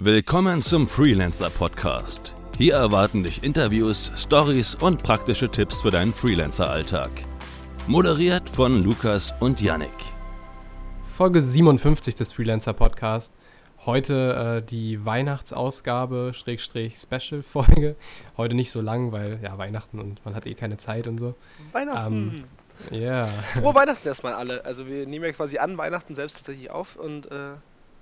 Willkommen 0.00 0.62
zum 0.62 0.86
Freelancer 0.86 1.50
Podcast. 1.50 2.32
Hier 2.56 2.74
erwarten 2.74 3.24
dich 3.24 3.42
Interviews, 3.42 4.12
Stories 4.14 4.76
und 4.76 5.02
praktische 5.02 5.48
Tipps 5.48 5.80
für 5.80 5.90
deinen 5.90 6.12
Freelancer-Alltag. 6.12 7.10
Moderiert 7.88 8.48
von 8.48 8.84
Lukas 8.84 9.34
und 9.40 9.60
Yannick. 9.60 9.90
Folge 11.04 11.42
57 11.42 12.14
des 12.14 12.32
Freelancer 12.32 12.74
Podcast. 12.74 13.32
Heute 13.86 14.60
äh, 14.62 14.64
die 14.64 15.04
Weihnachtsausgabe, 15.04 16.30
Schrägstrich 16.32 16.94
Special-Folge. 16.94 17.96
Heute 18.36 18.54
nicht 18.54 18.70
so 18.70 18.80
lang, 18.80 19.10
weil 19.10 19.40
ja 19.42 19.58
Weihnachten 19.58 19.98
und 19.98 20.24
man 20.24 20.36
hat 20.36 20.46
eh 20.46 20.54
keine 20.54 20.76
Zeit 20.76 21.08
und 21.08 21.18
so. 21.18 21.34
Weihnachten. 21.72 22.44
Ähm, 22.92 23.00
ja. 23.00 23.26
Frohe 23.60 23.74
Weihnachten 23.74 24.06
erstmal 24.06 24.34
alle. 24.34 24.64
Also 24.64 24.86
wir 24.86 25.08
nehmen 25.08 25.24
ja 25.24 25.32
quasi 25.32 25.58
an 25.58 25.76
Weihnachten 25.76 26.14
selbst 26.14 26.36
tatsächlich 26.36 26.70
auf 26.70 26.94
und 26.94 27.32
äh, 27.32 27.54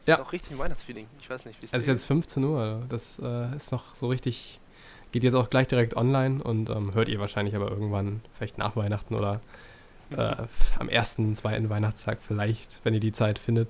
Ja. 0.06 0.16
ist 0.16 0.20
auch 0.22 0.32
richtig 0.32 0.52
ein 0.52 0.58
Weihnachtsfeeling. 0.58 1.06
Ich 1.20 1.28
weiß 1.28 1.44
nicht, 1.44 1.60
wie 1.62 1.66
Es 1.66 1.72
ist 1.72 1.86
jetzt 1.86 2.04
15 2.06 2.44
Uhr. 2.44 2.82
Das 2.88 3.18
äh, 3.18 3.54
ist 3.56 3.72
noch 3.72 3.94
so 3.94 4.08
richtig. 4.08 4.60
Geht 5.12 5.24
jetzt 5.24 5.34
auch 5.34 5.50
gleich 5.50 5.68
direkt 5.68 5.96
online 5.96 6.42
und 6.42 6.68
ähm, 6.68 6.92
hört 6.92 7.08
ihr 7.08 7.20
wahrscheinlich 7.20 7.54
aber 7.54 7.70
irgendwann, 7.70 8.20
vielleicht 8.34 8.58
nach 8.58 8.76
Weihnachten 8.76 9.14
oder 9.14 9.40
äh, 10.10 10.36
am 10.78 10.88
ersten, 10.88 11.34
zweiten 11.34 11.70
Weihnachtstag 11.70 12.18
vielleicht, 12.20 12.80
wenn 12.84 12.92
ihr 12.92 13.00
die 13.00 13.12
Zeit 13.12 13.38
findet. 13.38 13.68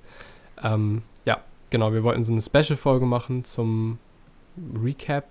Ähm, 0.63 1.03
ja, 1.25 1.41
genau, 1.71 1.93
wir 1.93 2.03
wollten 2.03 2.23
so 2.23 2.33
eine 2.33 2.43
Special-Folge 2.43 3.07
machen 3.07 3.45
zum 3.45 3.99
Recap, 4.83 5.29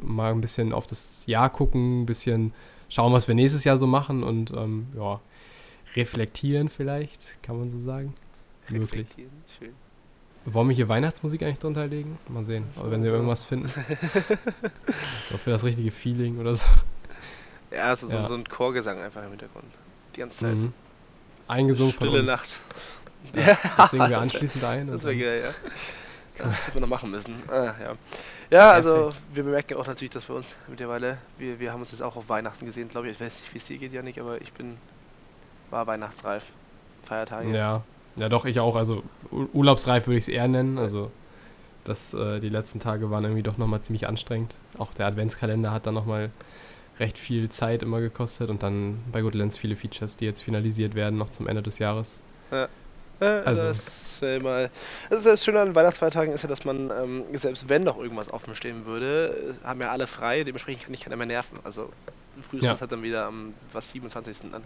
mal 0.00 0.32
ein 0.32 0.40
bisschen 0.40 0.72
auf 0.72 0.86
das 0.86 1.24
Jahr 1.26 1.50
gucken, 1.50 2.02
ein 2.02 2.06
bisschen 2.06 2.52
schauen, 2.88 3.12
was 3.12 3.26
wir 3.26 3.34
nächstes 3.34 3.64
Jahr 3.64 3.78
so 3.78 3.86
machen 3.86 4.22
und 4.22 4.52
ähm, 4.52 4.88
ja, 4.96 5.20
reflektieren 5.96 6.68
vielleicht, 6.68 7.42
kann 7.42 7.58
man 7.58 7.70
so 7.70 7.78
sagen. 7.78 8.14
Möglich. 8.68 8.90
Reflektieren. 8.92 9.32
Schön. 9.58 9.87
Wollen 10.44 10.68
wir 10.68 10.76
hier 10.76 10.88
Weihnachtsmusik 10.88 11.42
eigentlich 11.42 11.58
drunter 11.58 11.86
legen? 11.86 12.18
Mal 12.28 12.44
sehen, 12.44 12.64
aber 12.76 12.90
wenn 12.90 13.02
wir 13.02 13.10
irgendwas 13.12 13.44
finden. 13.44 13.70
so 15.30 15.36
für 15.36 15.50
das 15.50 15.64
richtige 15.64 15.90
Feeling 15.90 16.38
oder 16.38 16.54
so. 16.54 16.66
Ja, 17.70 17.94
so, 17.94 18.08
so, 18.08 18.16
Ja. 18.16 18.26
so 18.26 18.34
ein 18.34 18.44
Chorgesang 18.48 18.98
einfach 18.98 19.22
im 19.22 19.30
Hintergrund. 19.30 19.66
Die 20.16 20.20
ganze 20.20 20.38
Zeit. 20.38 20.54
Mhm. 20.54 20.72
Eingesungen 21.48 21.92
von 21.92 22.08
Stille 22.08 22.22
uns. 22.22 22.30
Nacht. 22.30 22.48
Ja, 23.34 23.58
das 23.76 23.90
singen 23.90 24.08
wir 24.08 24.18
anschließend 24.18 24.64
ein. 24.64 24.86
Das 24.86 25.02
wäre 25.02 25.16
geil, 25.16 25.42
ja. 25.44 26.44
Das 26.44 26.66
hätten 26.66 26.74
wir 26.76 26.80
noch 26.82 26.88
machen 26.88 27.10
müssen. 27.10 27.34
Ah, 27.48 27.74
ja. 27.82 27.94
Ja, 28.50 28.70
also 28.70 29.10
wir 29.34 29.42
bemerken 29.42 29.74
auch 29.74 29.86
natürlich, 29.86 30.10
dass 30.12 30.24
bei 30.24 30.34
uns 30.34 30.54
mittlerweile, 30.68 31.18
wir, 31.36 31.60
wir 31.60 31.72
haben 31.72 31.80
uns 31.80 31.90
jetzt 31.90 32.00
auch 32.00 32.16
auf 32.16 32.28
Weihnachten 32.28 32.64
gesehen, 32.64 32.88
glaube 32.88 33.08
ich. 33.08 33.14
Ich 33.14 33.20
weiß 33.20 33.40
nicht, 33.40 33.52
wie 33.54 33.58
es 33.58 33.64
dir 33.66 33.76
geht, 33.76 33.92
Janik, 33.92 34.18
aber 34.18 34.40
ich 34.40 34.52
bin, 34.52 34.78
war 35.70 35.86
weihnachtsreif. 35.86 36.44
Feiertage. 37.04 37.50
Ja, 37.50 37.82
ja 38.18 38.28
doch, 38.28 38.44
ich 38.44 38.60
auch. 38.60 38.76
Also 38.76 39.02
ur- 39.30 39.48
urlaubsreif 39.52 40.06
würde 40.06 40.18
ich 40.18 40.24
es 40.24 40.28
eher 40.28 40.48
nennen. 40.48 40.78
Also 40.78 41.10
das, 41.84 42.12
äh, 42.14 42.38
die 42.40 42.48
letzten 42.48 42.80
Tage 42.80 43.10
waren 43.10 43.24
irgendwie 43.24 43.42
doch 43.42 43.56
nochmal 43.58 43.80
ziemlich 43.80 44.06
anstrengend. 44.08 44.54
Auch 44.76 44.92
der 44.94 45.06
Adventskalender 45.06 45.70
hat 45.72 45.86
dann 45.86 45.94
nochmal 45.94 46.30
recht 47.00 47.16
viel 47.18 47.48
Zeit 47.48 47.82
immer 47.82 48.00
gekostet 48.00 48.50
und 48.50 48.62
dann 48.62 48.98
bei 49.12 49.22
Good 49.22 49.34
Lens 49.34 49.56
viele 49.56 49.76
Features, 49.76 50.16
die 50.16 50.24
jetzt 50.24 50.42
finalisiert 50.42 50.94
werden, 50.94 51.16
noch 51.18 51.30
zum 51.30 51.46
Ende 51.46 51.62
des 51.62 51.78
Jahres. 51.78 52.20
Äh, 52.50 52.66
Also- 53.20 53.66
Das 53.68 53.78
ist 53.78 54.22
ja 54.22 54.36
immer. 54.36 54.68
Das, 55.10 55.18
ist 55.20 55.26
das 55.26 55.44
Schöne 55.44 55.60
an 55.60 55.74
Weihnachtsfeiertagen 55.74 56.32
ist 56.34 56.42
ja, 56.42 56.48
dass 56.48 56.64
man, 56.64 56.90
ähm, 56.90 57.24
selbst 57.34 57.68
wenn 57.68 57.84
noch 57.84 57.98
irgendwas 57.98 58.32
offen 58.32 58.54
stehen 58.54 58.84
würde, 58.86 59.54
haben 59.64 59.80
ja 59.80 59.90
alle 59.90 60.06
frei, 60.06 60.44
dementsprechend 60.44 60.84
kann 60.84 60.94
ich 60.94 61.00
keiner 61.00 61.16
mehr 61.16 61.26
nerven. 61.26 61.58
Also 61.64 61.88
frühestens 62.48 62.78
Ja. 62.78 62.80
hat 62.80 62.92
dann 62.92 63.02
wieder 63.02 63.26
am 63.26 63.54
was 63.72 63.90
27. 63.92 64.50
dann. 64.52 64.62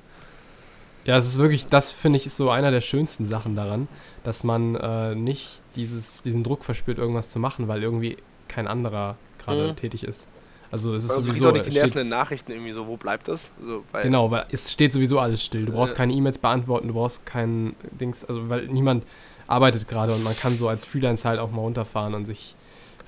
Ja, 1.04 1.16
es 1.18 1.26
ist 1.26 1.38
wirklich, 1.38 1.66
das 1.66 1.90
finde 1.92 2.16
ich 2.18 2.26
ist 2.26 2.36
so 2.36 2.50
einer 2.50 2.70
der 2.70 2.80
schönsten 2.80 3.26
Sachen 3.26 3.56
daran, 3.56 3.88
dass 4.24 4.44
man 4.44 4.76
äh, 4.76 5.14
nicht 5.14 5.60
dieses, 5.74 6.22
diesen 6.22 6.44
Druck 6.44 6.64
verspürt, 6.64 6.98
irgendwas 6.98 7.30
zu 7.30 7.38
machen, 7.40 7.66
weil 7.68 7.82
irgendwie 7.82 8.16
kein 8.48 8.68
anderer 8.68 9.16
gerade 9.44 9.68
Mhm. 9.68 9.76
tätig 9.76 10.04
ist. 10.04 10.28
Also 10.70 10.94
es 10.94 11.04
ist 11.04 11.10
Also 11.10 11.22
sowieso, 11.24 11.48
auch 11.48 11.52
nicht 11.52 11.72
nervenden 11.72 12.08
Nachrichten 12.08 12.52
irgendwie 12.52 12.72
so, 12.72 12.86
wo 12.86 12.96
bleibt 12.96 13.28
das? 13.28 13.50
So, 13.62 13.84
weil, 13.92 14.04
genau, 14.04 14.30
weil 14.30 14.46
es 14.52 14.72
steht 14.72 14.92
sowieso 14.92 15.18
alles 15.18 15.44
still. 15.44 15.66
Du 15.66 15.72
brauchst 15.72 15.94
Äh. 15.94 15.98
keine 15.98 16.12
E-Mails 16.14 16.38
beantworten, 16.38 16.88
du 16.88 16.94
brauchst 16.94 17.26
kein 17.26 17.74
Dings, 18.00 18.24
also 18.24 18.48
weil 18.48 18.68
niemand 18.68 19.04
arbeitet 19.48 19.86
gerade 19.88 20.14
und 20.14 20.22
man 20.22 20.34
kann 20.36 20.56
so 20.56 20.68
als 20.68 20.84
Freelancer 20.86 21.30
halt 21.30 21.40
auch 21.40 21.50
mal 21.50 21.60
runterfahren 21.60 22.14
und 22.14 22.24
sich 22.24 22.54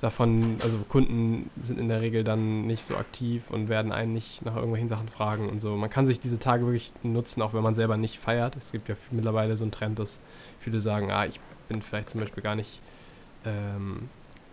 davon, 0.05 0.57
also 0.61 0.77
Kunden 0.87 1.49
sind 1.59 1.79
in 1.79 1.89
der 1.89 1.99
Regel 1.99 2.23
dann 2.23 2.67
nicht 2.67 2.83
so 2.83 2.95
aktiv 2.95 3.49
und 3.49 3.69
werden 3.69 3.91
einen 3.91 4.13
nicht 4.13 4.45
nach 4.45 4.55
irgendwelchen 4.55 4.87
Sachen 4.87 5.09
fragen 5.09 5.49
und 5.49 5.59
so. 5.59 5.75
Man 5.75 5.89
kann 5.89 6.05
sich 6.05 6.19
diese 6.19 6.37
Tage 6.37 6.63
wirklich 6.65 6.93
nutzen, 7.01 7.41
auch 7.41 7.53
wenn 7.53 7.63
man 7.63 7.73
selber 7.73 7.97
nicht 7.97 8.19
feiert. 8.19 8.55
Es 8.55 8.71
gibt 8.71 8.87
ja 8.87 8.95
mittlerweile 9.09 9.57
so 9.57 9.63
einen 9.63 9.71
Trend, 9.71 9.97
dass 9.97 10.21
viele 10.59 10.79
sagen, 10.79 11.11
ah, 11.11 11.25
ich 11.25 11.39
bin 11.67 11.81
vielleicht 11.81 12.11
zum 12.11 12.21
Beispiel 12.21 12.43
gar 12.43 12.55
nicht 12.55 12.81
ähm, 13.45 14.09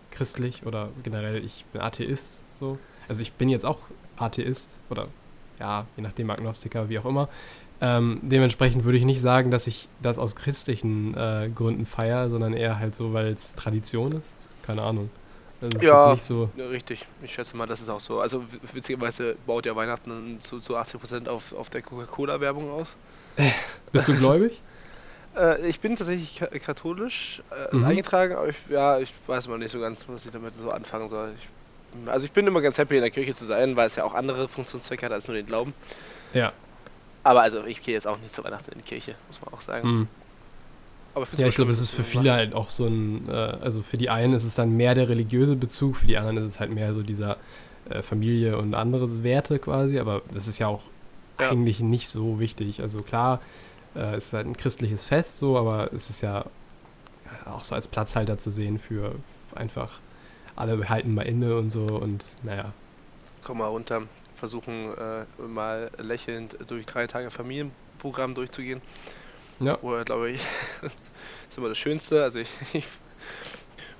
christlich 0.09 0.65
oder 0.65 0.89
generell 1.03 1.43
ich 1.45 1.65
bin 1.71 1.81
Atheist. 1.81 2.41
So. 2.59 2.79
Also 3.07 3.21
ich 3.21 3.33
bin 3.33 3.47
jetzt 3.47 3.65
auch 3.65 3.79
Atheist 4.17 4.79
oder 4.89 5.07
ja, 5.59 5.85
je 5.95 6.01
nachdem 6.01 6.31
Agnostiker, 6.31 6.89
wie 6.89 6.97
auch 6.97 7.05
immer. 7.05 7.29
Ähm, 7.79 8.21
dementsprechend 8.23 8.85
würde 8.85 8.97
ich 8.97 9.05
nicht 9.05 9.21
sagen, 9.21 9.51
dass 9.51 9.67
ich 9.67 9.87
das 10.01 10.17
aus 10.17 10.35
christlichen 10.35 11.15
äh, 11.15 11.49
Gründen 11.53 11.85
feiere, 11.85 12.29
sondern 12.29 12.53
eher 12.53 12.79
halt 12.79 12.95
so, 12.95 13.13
weil 13.13 13.27
es 13.27 13.53
Tradition 13.53 14.13
ist. 14.13 14.33
Keine 14.63 14.81
Ahnung. 14.81 15.11
Also 15.63 15.77
Ja. 15.85 16.15
so. 16.17 16.49
Richtig, 16.57 17.05
ich 17.23 17.33
schätze 17.33 17.55
mal, 17.55 17.65
das 17.67 17.79
ist 17.81 17.89
auch 17.89 18.01
so. 18.01 18.19
Also 18.19 18.43
witzigerweise 18.73 19.35
baut 19.47 19.65
ja 19.65 19.75
Weihnachten 19.75 20.39
zu, 20.41 20.59
zu 20.59 20.75
80% 20.77 21.27
auf, 21.29 21.53
auf 21.53 21.69
der 21.69 21.81
Coca-Cola-Werbung 21.81 22.69
aus. 22.71 22.87
Bist 23.91 24.07
du 24.07 24.15
gläubig? 24.15 24.61
Äh, 25.35 25.67
ich 25.67 25.79
bin 25.79 25.95
tatsächlich 25.95 26.35
ka 26.37 26.45
katholisch 26.45 27.41
äh, 27.49 27.75
Mhm. 27.75 27.85
eingetragen, 27.85 28.35
aber 28.35 28.49
ich, 28.49 28.55
ja, 28.69 28.99
ich 28.99 29.11
weiß 29.25 29.47
mal 29.47 29.57
nicht 29.57 29.71
so 29.71 29.79
ganz, 29.79 30.05
was 30.07 30.27
ich 30.27 30.31
damit 30.31 30.53
so 30.61 30.69
anfangen 30.69 31.09
soll. 31.09 31.33
Ich, 31.39 32.07
also 32.07 32.23
ich 32.23 32.31
bin 32.31 32.45
immer 32.45 32.61
ganz 32.61 32.77
happy 32.77 32.97
in 32.97 33.01
der 33.01 33.09
Kirche 33.09 33.33
zu 33.33 33.45
sein, 33.45 33.75
weil 33.75 33.87
es 33.87 33.95
ja 33.95 34.03
auch 34.03 34.13
andere 34.13 34.47
Funktionszwecke 34.47 35.03
hat 35.07 35.11
als 35.11 35.27
nur 35.27 35.35
den 35.35 35.47
Glauben. 35.47 35.73
ja. 36.33 36.53
Aber 37.23 37.41
also 37.41 37.63
ich 37.65 37.81
gehe 37.81 37.95
jetzt 37.95 38.05
auch 38.05 38.19
nicht 38.19 38.35
zu 38.35 38.43
Weihnachten 38.43 38.73
in 38.73 38.77
die 38.77 38.83
Kirche, 38.83 39.15
muss 39.27 39.41
man 39.43 39.51
auch 39.55 39.61
sagen. 39.61 39.89
Mhm. 39.89 40.07
Aber 41.15 41.27
Ja, 41.37 41.47
ich 41.47 41.55
glaube, 41.55 41.71
es 41.71 41.79
ist 41.81 41.93
für 41.93 42.03
viele 42.03 42.33
halt 42.33 42.53
auch 42.53 42.69
so 42.69 42.85
ein, 42.87 43.27
äh, 43.29 43.31
also 43.31 43.81
für 43.81 43.97
die 43.97 44.09
einen 44.09 44.33
ist 44.33 44.45
es 44.45 44.55
dann 44.55 44.75
mehr 44.75 44.95
der 44.95 45.09
religiöse 45.09 45.55
Bezug, 45.55 45.97
für 45.97 46.07
die 46.07 46.17
anderen 46.17 46.37
ist 46.37 46.43
es 46.45 46.59
halt 46.59 46.71
mehr 46.71 46.93
so 46.93 47.03
dieser 47.03 47.37
äh, 47.89 48.01
Familie 48.01 48.57
und 48.57 48.75
andere 48.75 49.23
Werte 49.23 49.59
quasi, 49.59 49.99
aber 49.99 50.21
das 50.33 50.47
ist 50.47 50.59
ja 50.59 50.67
auch 50.67 50.83
Ja. 51.39 51.49
eigentlich 51.51 51.79
nicht 51.81 52.09
so 52.09 52.39
wichtig. 52.39 52.81
Also 52.81 53.01
klar, 53.03 53.41
äh, 53.95 54.15
es 54.15 54.27
ist 54.27 54.33
halt 54.33 54.47
ein 54.47 54.57
christliches 54.57 55.05
Fest 55.05 55.37
so, 55.37 55.57
aber 55.57 55.93
es 55.93 56.09
ist 56.09 56.21
ja 56.21 56.45
auch 57.45 57.61
so 57.63 57.75
als 57.75 57.87
Platzhalter 57.87 58.37
zu 58.37 58.51
sehen 58.51 58.79
für 58.79 59.15
einfach 59.55 60.01
alle 60.55 60.87
halten 60.89 61.13
mal 61.13 61.23
inne 61.23 61.57
und 61.57 61.71
so 61.71 61.85
und 61.85 62.25
naja. 62.43 62.73
Komm 63.43 63.57
mal 63.59 63.67
runter, 63.67 64.03
versuchen 64.35 64.93
äh, 64.97 65.25
mal 65.41 65.91
lächelnd 65.97 66.57
durch 66.67 66.85
drei 66.85 67.07
Tage 67.07 67.29
Familienprogramm 67.29 68.35
durchzugehen. 68.35 68.81
Ja. 69.63 69.77
Wo 69.81 69.91
glaube 70.03 70.31
ich, 70.31 70.41
das 70.81 70.93
ist 71.49 71.57
immer 71.57 71.69
das 71.69 71.77
Schönste. 71.77 72.23
Also 72.23 72.39
ich, 72.39 72.49
ich 72.73 72.85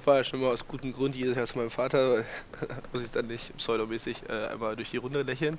fahre 0.03 0.17
ja 0.17 0.23
schon 0.23 0.41
mal 0.41 0.51
aus 0.51 0.67
gutem 0.67 0.93
Grund 0.93 1.15
jedes 1.15 1.35
Jahr 1.35 1.45
zu 1.45 1.57
meinem 1.57 1.69
Vater, 1.69 2.23
muss 2.93 3.03
ich 3.03 3.11
dann 3.11 3.27
nicht 3.27 3.55
pseudomäßig 3.57 4.23
äh, 4.29 4.47
einmal 4.47 4.75
durch 4.75 4.91
die 4.91 4.97
Runde 4.97 5.21
lächeln. 5.23 5.57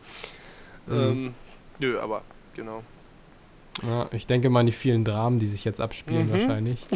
Mhm. 0.86 0.94
Ähm, 0.94 1.34
nö, 1.78 1.98
aber 1.98 2.22
genau. 2.54 2.82
Ja, 3.82 4.08
ich 4.12 4.26
denke 4.26 4.50
mal 4.50 4.60
an 4.60 4.66
die 4.66 4.72
vielen 4.72 5.04
Dramen, 5.04 5.40
die 5.40 5.48
sich 5.48 5.64
jetzt 5.64 5.80
abspielen 5.80 6.28
Mhm. 6.28 6.32
wahrscheinlich. 6.32 6.86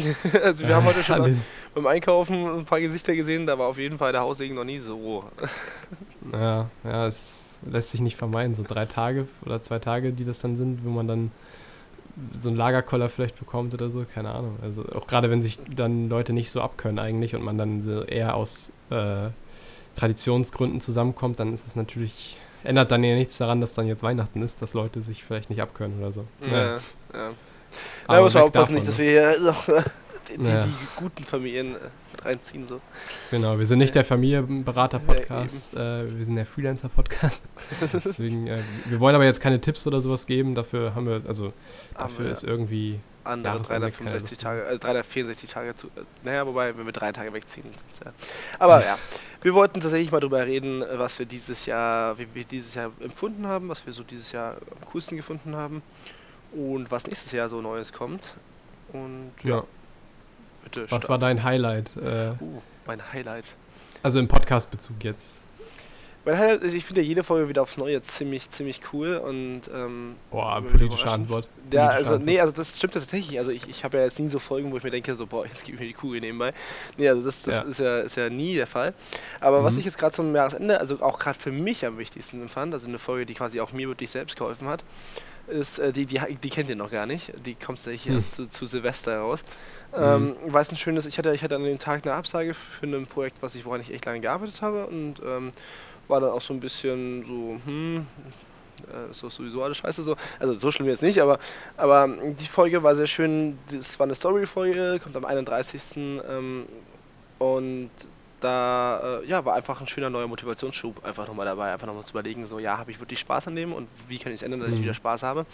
also 0.41 0.65
wir 0.65 0.75
haben 0.75 0.85
heute 0.85 1.03
schon 1.03 1.21
An 1.21 1.41
beim 1.75 1.87
Einkaufen 1.87 2.59
ein 2.59 2.65
paar 2.65 2.79
Gesichter 2.79 3.13
gesehen, 3.15 3.45
da 3.45 3.59
war 3.59 3.67
auf 3.67 3.77
jeden 3.77 3.97
Fall 3.97 4.11
der 4.13 4.21
Haussegen 4.21 4.55
noch 4.55 4.63
nie 4.63 4.79
so. 4.79 5.25
Ja, 6.31 6.69
ja, 6.85 7.07
es 7.07 7.57
lässt 7.69 7.91
sich 7.91 7.99
nicht 7.99 8.15
vermeiden. 8.15 8.55
So 8.55 8.63
drei 8.65 8.85
Tage 8.85 9.27
oder 9.45 9.61
zwei 9.61 9.79
Tage, 9.79 10.13
die 10.13 10.23
das 10.23 10.39
dann 10.39 10.55
sind, 10.55 10.85
wo 10.85 10.89
man 10.89 11.07
dann 11.07 11.31
so 12.33 12.49
einen 12.49 12.57
Lagerkoller 12.57 13.09
vielleicht 13.09 13.37
bekommt 13.39 13.73
oder 13.73 13.89
so, 13.89 14.05
keine 14.13 14.31
Ahnung. 14.31 14.57
Also 14.61 14.83
auch 14.95 15.07
gerade 15.07 15.29
wenn 15.29 15.41
sich 15.41 15.59
dann 15.73 16.09
Leute 16.09 16.33
nicht 16.33 16.51
so 16.51 16.61
abkönnen 16.61 16.99
eigentlich 16.99 17.35
und 17.35 17.43
man 17.43 17.57
dann 17.57 17.81
so 17.81 18.03
eher 18.03 18.35
aus 18.35 18.71
äh, 18.89 19.29
Traditionsgründen 19.95 20.81
zusammenkommt, 20.81 21.39
dann 21.39 21.53
ist 21.53 21.67
es 21.67 21.75
natürlich, 21.75 22.37
ändert 22.63 22.91
dann 22.91 23.03
ja 23.03 23.15
nichts 23.15 23.37
daran, 23.37 23.61
dass 23.61 23.73
dann 23.73 23.87
jetzt 23.87 24.03
Weihnachten 24.03 24.41
ist, 24.41 24.61
dass 24.61 24.73
Leute 24.73 25.01
sich 25.01 25.23
vielleicht 25.23 25.49
nicht 25.49 25.61
abkönnen 25.61 25.99
oder 25.99 26.11
so. 26.11 26.25
Ja, 26.41 26.75
ja. 27.13 27.31
Aber 28.07 28.17
Da 28.17 28.21
muss 28.23 28.33
man 28.33 28.43
aufpassen, 28.43 28.53
davon, 28.53 28.75
nicht, 28.75 28.87
dass 28.87 28.97
ne? 28.97 29.03
wir 29.03 29.11
hier 29.71 29.83
die, 30.29 30.37
die, 30.37 30.49
Ja. 30.49 30.63
die 30.65 30.73
guten 31.03 31.23
Familien 31.23 31.75
äh, 31.75 31.77
mit 32.19 32.25
reinziehen. 32.25 32.67
So. 32.67 32.81
Genau, 33.31 33.57
wir 33.57 33.65
sind 33.65 33.79
nicht 33.79 33.95
der 33.95 34.03
Familienberater-Podcast, 34.03 35.75
äh, 35.75 36.17
wir 36.17 36.25
sind 36.25 36.35
der 36.35 36.45
Freelancer-Podcast. 36.45 37.43
Deswegen, 37.93 38.47
äh, 38.47 38.61
wir 38.85 38.99
wollen 38.99 39.15
aber 39.15 39.25
jetzt 39.25 39.41
keine 39.41 39.59
Tipps 39.61 39.85
oder 39.87 40.01
sowas 40.01 40.27
geben, 40.27 40.55
dafür 40.55 40.95
haben 40.95 41.07
wir, 41.07 41.21
also 41.27 41.53
dafür 41.97 42.25
wir 42.25 42.31
ist 42.31 42.43
irgendwie, 42.43 42.99
andere 43.23 43.53
Jahresende 43.53 43.91
keine 43.91 44.09
365 44.09 44.31
Lust 44.31 44.41
Tage, 44.41 44.63
äh, 44.63 44.79
364 44.79 45.49
Tage 45.49 45.75
zu. 45.75 45.87
Äh, 45.87 46.03
naja, 46.23 46.45
wobei, 46.45 46.77
wenn 46.77 46.85
wir 46.85 46.93
drei 46.93 47.11
Tage 47.11 47.33
wegziehen, 47.33 47.65
ja. 48.03 48.11
Aber 48.57 48.83
ja, 48.83 48.97
wir 49.41 49.53
wollten 49.53 49.81
tatsächlich 49.81 50.11
mal 50.11 50.19
drüber 50.19 50.45
reden, 50.45 50.81
äh, 50.81 50.99
was 50.99 51.19
wir 51.19 51.25
dieses 51.25 51.65
Jahr, 51.65 52.17
wie 52.17 52.27
wir 52.33 52.43
dieses 52.43 52.75
Jahr 52.75 52.91
empfunden 52.99 53.47
haben, 53.47 53.69
was 53.69 53.85
wir 53.85 53.93
so 53.93 54.03
dieses 54.03 54.31
Jahr 54.31 54.53
am 54.53 54.89
coolsten 54.91 55.17
gefunden 55.17 55.55
haben 55.55 55.81
und 56.51 56.89
was 56.91 57.05
nächstes 57.05 57.31
Jahr 57.31 57.49
so 57.49 57.61
Neues 57.61 57.93
kommt. 57.93 58.33
Und 58.91 59.31
ja, 59.43 59.57
ja. 59.57 59.63
Bitte. 60.71 60.85
Was 60.91 61.09
war 61.09 61.17
dein 61.17 61.43
Highlight? 61.43 61.91
Äh, 61.97 62.31
Uh, 62.41 62.61
mein 62.85 63.01
Highlight. 63.13 63.45
Also 64.03 64.19
im 64.19 64.27
Podcast-Bezug 64.27 65.03
jetzt. 65.03 65.41
Mein 66.25 66.37
Highlight 66.37 66.63
ist, 66.63 66.73
ich 66.73 66.85
finde 66.85 67.01
ja 67.01 67.07
jede 67.07 67.23
Folge 67.23 67.47
wieder 67.49 67.61
aufs 67.61 67.77
Neue 67.77 68.01
ziemlich, 68.03 68.49
ziemlich 68.51 68.81
cool 68.91 69.15
und 69.17 69.61
ähm, 69.73 70.15
Boah, 70.31 70.61
politische 70.61 71.09
Antwort. 71.09 71.47
Ja, 71.71 71.87
Politische 71.87 71.97
also 71.97 72.09
Antwort. 72.15 72.25
nee, 72.25 72.39
also 72.41 72.53
das 72.53 72.77
stimmt 72.77 72.93
tatsächlich. 72.93 73.39
Also 73.39 73.51
ich, 73.51 73.67
ich 73.69 73.83
habe 73.85 73.97
ja 73.97 74.03
jetzt 74.03 74.19
nie 74.19 74.27
so 74.29 74.37
Folgen, 74.37 74.71
wo 74.71 74.77
ich 74.77 74.83
mir 74.83 74.91
denke, 74.91 75.15
so, 75.15 75.25
boah, 75.25 75.45
jetzt 75.45 75.63
gib 75.63 75.79
mir 75.79 75.85
die 75.87 75.93
Kugel 75.93 76.19
nebenbei. 76.19 76.53
Nee, 76.97 77.07
also 77.09 77.23
das, 77.23 77.41
das 77.43 77.53
Ja. 77.55 77.61
Ist, 77.61 77.79
ja, 77.79 77.99
ist 78.01 78.15
ja 78.17 78.29
nie 78.29 78.55
der 78.55 78.67
Fall. 78.67 78.93
Aber 79.39 79.63
was 79.63 79.73
Mhm. 79.73 79.79
ich 79.79 79.85
jetzt 79.85 79.97
gerade 79.97 80.13
zum 80.13 80.35
Jahresende, 80.35 80.79
also 80.79 81.01
auch 81.01 81.19
gerade 81.19 81.39
für 81.39 81.51
mich 81.51 81.85
am 81.85 81.97
wichtigsten 81.97 82.47
fand, 82.49 82.73
also 82.73 82.87
eine 82.87 82.99
Folge, 82.99 83.25
die 83.25 83.33
quasi 83.33 83.61
auch 83.61 83.71
mir 83.71 83.87
wirklich 83.87 84.11
selbst 84.11 84.35
geholfen 84.37 84.67
hat, 84.67 84.83
ist, 85.49 85.79
äh, 85.79 85.91
die, 85.93 86.05
die, 86.05 86.19
die 86.37 86.49
kennt 86.49 86.69
ihr 86.69 86.75
noch 86.75 86.91
gar 86.91 87.05
nicht. 87.05 87.33
Die 87.45 87.55
kommt 87.55 87.79
tatsächlich 87.79 88.05
Hm. 88.05 88.15
erst 88.15 88.35
zu, 88.35 88.47
zu 88.47 88.65
Silvester 88.65 89.19
raus. 89.19 89.43
Mhm. 89.91 90.01
Ähm, 90.01 90.37
weil 90.47 90.61
es 90.63 90.71
ein 90.71 90.77
schönes, 90.77 91.05
ich 91.05 91.17
hatte, 91.17 91.33
ich 91.33 91.43
hatte 91.43 91.55
an 91.55 91.63
dem 91.63 91.79
Tag 91.79 92.05
eine 92.05 92.13
Absage 92.15 92.53
für 92.53 92.85
ein 92.85 93.07
Projekt, 93.07 93.41
was 93.41 93.55
ich, 93.55 93.65
woran 93.65 93.81
ich 93.81 93.91
echt 93.93 94.05
lange 94.05 94.21
gearbeitet 94.21 94.61
habe 94.61 94.87
und 94.87 95.19
ähm, 95.25 95.51
war 96.07 96.21
dann 96.21 96.31
auch 96.31 96.41
so 96.41 96.53
ein 96.53 96.59
bisschen 96.59 97.23
so, 97.23 97.59
hm, 97.65 98.07
äh, 98.91 99.11
ist 99.11 99.23
doch 99.23 99.31
sowieso 99.31 99.63
alles 99.63 99.77
scheiße 99.77 100.03
so. 100.03 100.15
Also 100.39 100.53
so 100.53 100.71
schlimm 100.71 100.87
jetzt 100.87 101.01
nicht, 101.01 101.19
aber, 101.19 101.39
aber 101.77 102.07
die 102.33 102.45
Folge 102.47 102.83
war 102.83 102.95
sehr 102.95 103.07
schön. 103.07 103.59
Das 103.71 103.99
war 103.99 104.05
eine 104.05 104.15
Story-Folge, 104.15 104.99
kommt 105.03 105.17
am 105.17 105.25
31. 105.25 106.21
Ähm, 106.27 106.67
und 107.37 107.91
da 108.41 109.19
äh, 109.21 109.25
ja, 109.27 109.43
war 109.45 109.55
einfach 109.55 109.81
ein 109.81 109.87
schöner 109.87 110.09
neuer 110.09 110.27
Motivationsschub 110.27 111.03
einfach 111.05 111.27
nochmal 111.27 111.45
dabei. 111.45 111.71
Einfach 111.73 111.87
nochmal 111.87 112.03
zu 112.03 112.11
überlegen, 112.11 112.45
so 112.47 112.59
ja, 112.59 112.77
habe 112.77 112.91
ich 112.91 112.99
wirklich 112.99 113.19
Spaß 113.19 113.47
an 113.47 113.55
dem 113.55 113.73
und 113.73 113.87
wie 114.07 114.17
kann 114.19 114.31
ich 114.31 114.39
es 114.39 114.43
ändern, 114.43 114.59
dass 114.61 114.69
ich 114.69 114.79
Mhm. 114.79 114.83
wieder 114.83 114.93
Spaß 114.93 115.23
habe. 115.23 115.45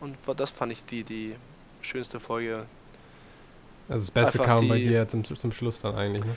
Und 0.00 0.16
das 0.36 0.50
fand 0.50 0.72
ich 0.72 0.84
die, 0.84 1.04
die 1.04 1.34
schönste 1.82 2.20
Folge. 2.20 2.64
Also 3.88 4.02
das 4.02 4.10
Beste 4.10 4.40
einfach 4.40 4.56
kam 4.58 4.68
bei 4.68 4.78
die- 4.78 4.84
dir 4.84 5.06
zum, 5.08 5.24
zum 5.24 5.52
Schluss 5.52 5.80
dann 5.80 5.94
eigentlich, 5.94 6.24
ne? 6.24 6.36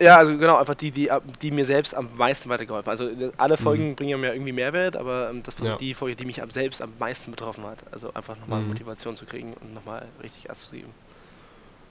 Ja, 0.00 0.16
also 0.18 0.38
genau, 0.38 0.56
einfach 0.58 0.76
die, 0.76 0.92
die, 0.92 1.10
ab- 1.10 1.24
die 1.42 1.50
mir 1.50 1.64
selbst 1.64 1.92
am 1.92 2.08
meisten 2.16 2.48
weitergeholfen 2.48 2.86
hat. 2.92 3.00
Also 3.00 3.08
äh, 3.08 3.32
alle 3.36 3.54
Mhm. 3.54 3.58
Folgen 3.62 3.96
bringen 3.96 4.10
ja 4.10 4.16
mir 4.16 4.32
irgendwie 4.32 4.52
Mehrwert, 4.52 4.94
aber 4.96 5.30
ähm, 5.30 5.42
das 5.42 5.58
war 5.60 5.66
Ja. 5.70 5.76
die 5.76 5.92
Folge, 5.94 6.14
die 6.14 6.24
mich 6.24 6.40
am 6.40 6.50
selbst 6.50 6.80
am 6.82 6.92
meisten 7.00 7.32
betroffen 7.32 7.64
hat. 7.64 7.78
Also 7.90 8.14
einfach 8.14 8.38
nochmal 8.38 8.60
Mhm. 8.60 8.68
Motivation 8.68 9.16
zu 9.16 9.24
kriegen 9.26 9.54
und 9.54 9.74
nochmal 9.74 10.06
richtig 10.22 10.44
Gas 10.44 10.68
zu 10.68 10.76
geben. 10.76 10.90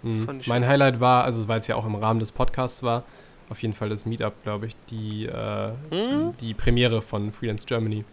Mhm. 0.03 0.39
Ich 0.39 0.47
Mein. 0.47 0.65
Highlight 0.65 0.99
war, 1.01 1.23
also 1.25 1.47
weil 1.49 1.59
es 1.59 1.67
ja 1.67 1.75
auch 1.75 1.85
im 1.85 1.95
Rahmen 1.95 2.19
des 2.21 2.31
Podcasts 2.31 2.81
war, 2.83 3.03
auf 3.49 3.61
jeden 3.61 3.73
Fall 3.73 3.89
das 3.89 4.05
Meetup, 4.05 4.41
glaube 4.43 4.67
ich, 4.67 4.75
die, 4.89 5.25
äh, 5.25 5.71
Mhm. 5.91 6.35
die 6.41 6.53
Premiere 6.53 7.01
von 7.01 7.31
Freelance 7.31 7.65
Germany. 7.65 8.03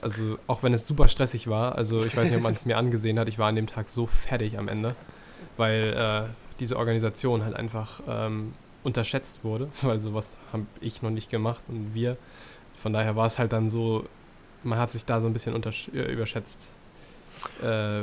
Also 0.00 0.38
auch 0.46 0.62
wenn 0.62 0.74
es 0.74 0.86
super 0.86 1.08
stressig 1.08 1.46
war, 1.48 1.76
also 1.76 2.04
ich 2.04 2.16
weiß 2.16 2.28
nicht, 2.28 2.36
ob 2.36 2.42
man 2.42 2.54
es 2.54 2.66
mir 2.66 2.76
angesehen 2.76 3.18
hat, 3.18 3.28
ich 3.28 3.38
war 3.38 3.48
an 3.48 3.56
dem 3.56 3.66
Tag 3.66 3.88
so 3.88 4.06
fertig 4.06 4.58
am 4.58 4.68
Ende, 4.68 4.94
weil 5.56 5.94
äh, 6.28 6.32
diese 6.60 6.76
Organisation 6.76 7.42
halt 7.44 7.54
einfach 7.56 8.00
ähm, 8.08 8.52
unterschätzt 8.82 9.44
wurde, 9.44 9.68
weil 9.82 10.00
sowas 10.00 10.36
habe 10.52 10.66
ich 10.80 11.02
noch 11.02 11.10
nicht 11.10 11.30
gemacht 11.30 11.62
und 11.68 11.94
wir. 11.94 12.16
Von 12.74 12.92
daher 12.92 13.16
war 13.16 13.26
es 13.26 13.38
halt 13.38 13.52
dann 13.52 13.70
so, 13.70 14.04
man 14.62 14.78
hat 14.78 14.90
sich 14.92 15.04
da 15.04 15.20
so 15.20 15.26
ein 15.28 15.32
bisschen 15.32 15.54
äh, 15.54 16.12
überschätzt. 16.12 16.74
Äh, 17.62 18.02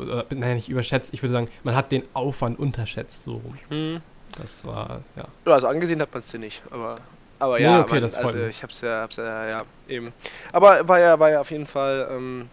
oder, 0.00 0.24
nein, 0.30 0.56
nicht 0.56 0.68
überschätzt, 0.68 1.12
ich 1.12 1.22
würde 1.22 1.32
sagen, 1.32 1.48
man 1.64 1.74
hat 1.74 1.92
den 1.92 2.02
Aufwand 2.14 2.58
unterschätzt, 2.58 3.24
so 3.24 3.34
rum. 3.34 3.58
Mhm. 3.70 4.00
Das 4.40 4.64
war, 4.64 5.02
ja. 5.16 5.26
Also 5.44 5.66
angesehen 5.68 6.00
hat 6.00 6.12
man 6.12 6.20
es 6.20 6.28
dir 6.30 6.38
nicht, 6.38 6.62
aber 6.70 6.96
aber 7.38 7.58
Nee, 7.58 7.64
ja, 7.64 7.80
okay, 7.80 7.94
man, 7.94 8.00
das 8.00 8.14
also 8.14 8.38
mich. 8.38 8.48
ich 8.48 8.62
hab's 8.62 8.80
ja, 8.80 9.02
hab's 9.02 9.16
ja, 9.16 9.46
ja, 9.48 9.62
eben. 9.88 10.12
Aber 10.52 10.86
war 10.88 11.00
ja, 11.00 11.18
war 11.18 11.30
ja 11.30 11.40
auf 11.40 11.50
jeden 11.50 11.66
Fall, 11.66 12.08
ähm, 12.10 12.48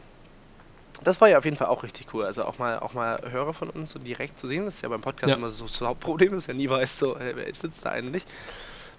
das 1.04 1.22
war 1.22 1.30
ja 1.30 1.38
auf 1.38 1.46
jeden 1.46 1.58
Fall 1.58 1.68
auch 1.68 1.84
richtig 1.84 2.14
cool. 2.14 2.26
Also 2.26 2.44
auch 2.44 2.58
mal, 2.58 2.80
auch 2.80 2.94
mal 2.94 3.20
Hörer 3.30 3.54
von 3.54 3.70
uns 3.70 3.92
so 3.92 4.00
direkt 4.00 4.40
zu 4.40 4.48
sehen, 4.48 4.66
das 4.66 4.76
ist 4.76 4.82
ja 4.82 4.90
beim 4.90 5.02
Podcast 5.02 5.30
Ja. 5.30 5.36
immer 5.36 5.50
so 5.50 5.66
das 5.66 5.80
Hauptproblem, 5.82 6.34
dass 6.34 6.48
ja 6.48 6.54
nie 6.54 6.70
weiß, 6.70 7.00
so, 7.00 7.18
hey, 7.20 7.36
wer 7.36 7.48
ist 7.48 7.64
jetzt 7.64 7.86
da 7.86 7.92
eigentlich? 7.92 8.26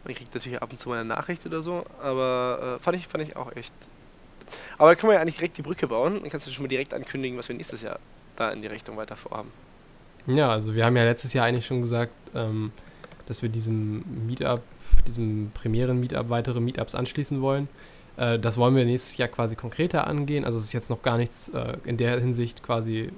Man 0.04 0.14
kriegt 0.14 0.34
natürlich 0.34 0.62
ab 0.62 0.70
und 0.72 0.78
zu 0.80 0.88
mal 0.88 1.00
eine 1.00 1.08
Nachricht 1.08 1.44
oder 1.46 1.62
so, 1.62 1.84
aber 2.00 2.76
äh, 2.78 2.82
fand 2.82 2.96
ich, 2.96 3.08
fand 3.08 3.24
ich 3.24 3.36
auch 3.36 3.54
echt. 3.56 3.72
Aber 4.78 4.90
da 4.90 4.94
können 4.96 5.10
wir 5.10 5.14
ja 5.16 5.20
eigentlich 5.20 5.36
direkt 5.36 5.58
die 5.58 5.62
Brücke 5.62 5.86
bauen. 5.88 6.20
Dann 6.20 6.30
kannst 6.30 6.46
du 6.46 6.50
schon 6.52 6.64
mal 6.64 6.68
direkt 6.68 6.94
ankündigen, 6.94 7.38
was 7.38 7.48
wir 7.48 7.56
nächstes 7.56 7.82
Jahr 7.82 7.98
da 8.36 8.50
in 8.50 8.62
die 8.62 8.68
Richtung 8.68 8.96
weiter 8.96 9.16
vorhaben. 9.16 9.52
Ja, 10.26 10.50
also 10.50 10.74
wir 10.74 10.84
haben 10.84 10.96
ja 10.96 11.04
letztes 11.04 11.32
Jahr 11.32 11.46
eigentlich 11.46 11.66
schon 11.66 11.80
gesagt, 11.80 12.12
ähm, 12.34 12.72
dass 13.26 13.42
wir 13.42 13.48
diesem 13.48 14.04
Meetup, 14.26 14.62
diesem 15.06 15.50
Premieren-Meetup 15.54 16.28
weitere 16.28 16.60
Meetups 16.60 16.94
anschließen 16.94 17.40
wollen. 17.40 17.68
Äh, 18.16 18.38
das 18.38 18.56
wollen 18.56 18.76
wir 18.76 18.84
nächstes 18.84 19.16
Jahr 19.16 19.28
quasi 19.28 19.56
konkreter 19.56 20.06
angehen. 20.06 20.44
Also 20.44 20.58
es 20.58 20.64
ist 20.64 20.72
jetzt 20.72 20.90
noch 20.90 21.02
gar 21.02 21.16
nichts 21.16 21.48
äh, 21.50 21.76
in 21.84 21.96
der 21.96 22.20
Hinsicht 22.20 22.62
quasi 22.62 23.10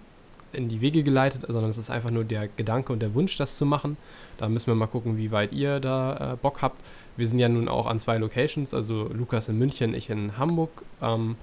in 0.52 0.68
die 0.68 0.80
Wege 0.80 1.02
geleitet, 1.02 1.44
sondern 1.48 1.70
es 1.70 1.78
ist 1.78 1.90
einfach 1.90 2.10
nur 2.10 2.24
der 2.24 2.48
Gedanke 2.48 2.92
und 2.92 3.00
der 3.00 3.14
Wunsch, 3.14 3.36
das 3.36 3.56
zu 3.56 3.66
machen. 3.66 3.96
Da 4.38 4.48
müssen 4.48 4.66
wir 4.66 4.74
mal 4.74 4.86
gucken, 4.86 5.16
wie 5.16 5.30
weit 5.30 5.52
ihr 5.52 5.80
da 5.80 6.32
äh, 6.32 6.36
Bock 6.36 6.62
habt. 6.62 6.80
Wir 7.16 7.26
sind 7.26 7.38
ja 7.38 7.48
nun 7.48 7.68
auch 7.68 7.86
an 7.86 7.98
zwei 7.98 8.18
Locations, 8.18 8.72
also 8.72 9.08
Lukas 9.12 9.48
in 9.48 9.58
München, 9.58 9.94
ich 9.94 10.10
in 10.10 10.38
Hamburg. 10.38 10.82
Ähm, 11.00 11.36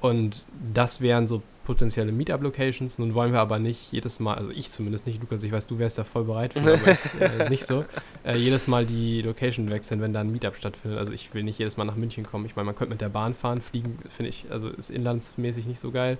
und 0.00 0.44
das 0.72 1.00
wären 1.00 1.26
so 1.26 1.42
potenzielle 1.64 2.12
Meetup-Locations. 2.12 2.98
Nun 2.98 3.14
wollen 3.14 3.32
wir 3.32 3.40
aber 3.40 3.58
nicht 3.58 3.92
jedes 3.92 4.20
Mal, 4.20 4.34
also 4.34 4.50
ich 4.50 4.70
zumindest 4.70 5.06
nicht, 5.06 5.20
Lukas, 5.20 5.42
ich 5.42 5.52
weiß, 5.52 5.66
du 5.66 5.78
wärst 5.78 5.98
da 5.98 6.04
voll 6.04 6.24
bereit 6.24 6.54
für, 6.54 6.60
aber 6.60 6.92
ich, 6.92 7.20
äh, 7.20 7.48
nicht 7.50 7.66
so, 7.66 7.84
äh, 8.24 8.36
jedes 8.36 8.68
Mal 8.68 8.86
die 8.86 9.20
Location 9.20 9.68
wechseln, 9.68 10.00
wenn 10.00 10.14
da 10.14 10.20
ein 10.20 10.32
Meetup 10.32 10.56
stattfindet. 10.56 10.98
Also 10.98 11.12
ich 11.12 11.34
will 11.34 11.42
nicht 11.42 11.58
jedes 11.58 11.76
Mal 11.76 11.84
nach 11.84 11.96
München 11.96 12.24
kommen. 12.24 12.46
Ich 12.46 12.56
meine, 12.56 12.64
man 12.66 12.74
könnte 12.74 12.92
mit 12.92 13.02
der 13.02 13.10
Bahn 13.10 13.34
fahren, 13.34 13.60
fliegen, 13.60 13.98
finde 14.08 14.30
ich, 14.30 14.46
also 14.50 14.68
ist 14.68 14.88
inlandsmäßig 14.88 15.66
nicht 15.66 15.78
so 15.78 15.90
geil. 15.90 16.16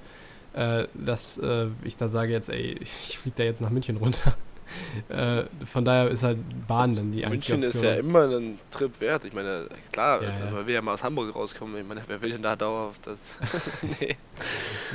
Äh, 0.52 0.86
dass 0.92 1.38
äh, 1.38 1.68
ich 1.84 1.96
da 1.96 2.08
sage 2.08 2.32
jetzt, 2.32 2.50
ey, 2.50 2.76
ich 3.08 3.16
fliege 3.16 3.36
da 3.38 3.44
jetzt 3.44 3.62
nach 3.62 3.70
München 3.70 3.96
runter. 3.96 4.36
äh, 5.08 5.44
von 5.66 5.84
daher 5.84 6.08
ist 6.08 6.22
halt 6.22 6.38
Bahn 6.66 6.94
dann 6.96 7.10
die 7.12 7.24
einzige 7.24 7.58
München 7.58 7.62
ist 7.62 7.74
Option. 7.76 7.84
ja 7.94 7.98
immer 8.00 8.28
ein 8.36 8.58
Trip 8.70 9.00
wert. 9.00 9.24
Ich 9.24 9.32
meine, 9.32 9.66
klar, 9.92 10.22
Ja, 10.22 10.28
ja. 10.30 10.52
weil 10.52 10.66
wir 10.66 10.74
ja 10.74 10.82
mal 10.82 10.94
aus 10.94 11.02
Hamburg 11.02 11.34
rauskommen. 11.34 11.76
Ich 11.80 11.86
meine, 11.86 12.02
wer 12.06 12.20
will 12.22 12.30
denn 12.32 12.42
da 12.42 12.56
dauerhaft 12.56 13.06
das? 13.06 13.18
nee. 14.00 14.16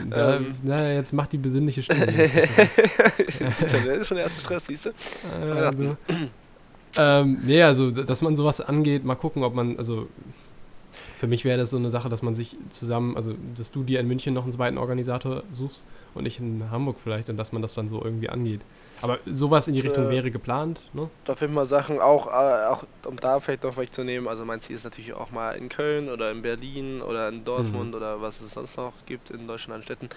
da, 0.10 0.38
ähm. 0.38 0.56
na, 0.64 0.92
jetzt 0.94 1.14
macht 1.14 1.34
die 1.34 1.38
besinnliche 1.38 1.82
Stimme. 1.84 2.06
das 3.40 3.60
ist 3.60 3.72
schon- 3.72 3.90
ist 3.90 4.10
der 4.12 4.18
erste 4.20 4.42
Stress, 4.42 4.66
siehst 4.66 4.86
du? 4.86 4.90
Äh, 4.90 5.52
also, 5.52 5.98
ähm, 6.98 7.40
nee, 7.44 7.62
also, 7.64 7.90
dass 7.92 8.22
man 8.22 8.36
sowas 8.36 8.62
angeht, 8.62 9.04
mal 9.04 9.16
gucken, 9.16 9.44
ob 9.44 9.56
man, 9.56 9.78
also, 9.78 10.08
für 11.24 11.28
mich 11.28 11.46
wäre 11.46 11.58
das 11.58 11.70
so 11.70 11.78
eine 11.78 11.90
Sache, 11.90 12.10
dass 12.10 12.22
man 12.22 12.36
sich 12.36 12.58
zusammen, 12.68 13.16
also, 13.16 13.34
dass 13.56 13.72
du 13.72 13.84
dir 13.84 14.02
in 14.02 14.10
München 14.10 14.34
noch 14.34 14.44
einen 14.44 14.52
zweiten 14.52 14.78
Organisator 14.78 15.44
suchst 15.50 15.86
und 16.16 16.26
ich 16.26 16.38
in 16.38 16.70
Hamburg 16.70 16.98
vielleicht 17.02 17.30
und 17.30 17.38
dass 17.38 17.54
man 17.54 17.62
das 17.62 17.74
dann 17.76 17.88
so 17.88 18.04
irgendwie 18.04 18.28
angeht. 18.28 18.60
Aber 19.02 19.20
sowas 19.26 19.70
in 19.70 19.74
die 19.74 19.80
Richtung 19.80 20.08
Äh, 20.08 20.10
wäre 20.10 20.32
geplant, 20.32 20.84
ne? 20.92 21.10
Da 21.24 21.36
finden 21.36 21.54
wir 21.54 21.66
Sachen 21.66 22.02
auch, 22.02 22.28
äh, 22.28 22.66
auch 22.68 22.84
um 23.06 23.16
da 23.16 23.40
vielleicht 23.40 23.64
noch 23.64 23.78
wegzunehmen. 23.78 24.28
Also 24.28 24.44
mein 24.44 24.60
Ziel 24.60 24.76
ist 24.76 24.84
natürlich 24.84 25.14
auch 25.14 25.32
mal 25.32 25.54
in 25.54 25.70
Köln 25.70 26.10
oder 26.10 26.30
in 26.30 26.42
Berlin 26.42 27.02
oder 27.02 27.30
in 27.30 27.46
Dortmund 27.46 27.92
Mhm. 27.92 27.96
oder 27.96 28.22
was 28.22 28.42
es 28.42 28.52
sonst 28.52 28.76
noch 28.76 28.92
gibt 29.06 29.32
in 29.32 29.48
Deutschland 29.48 29.78
an 29.78 29.84
Städten, 29.84 30.10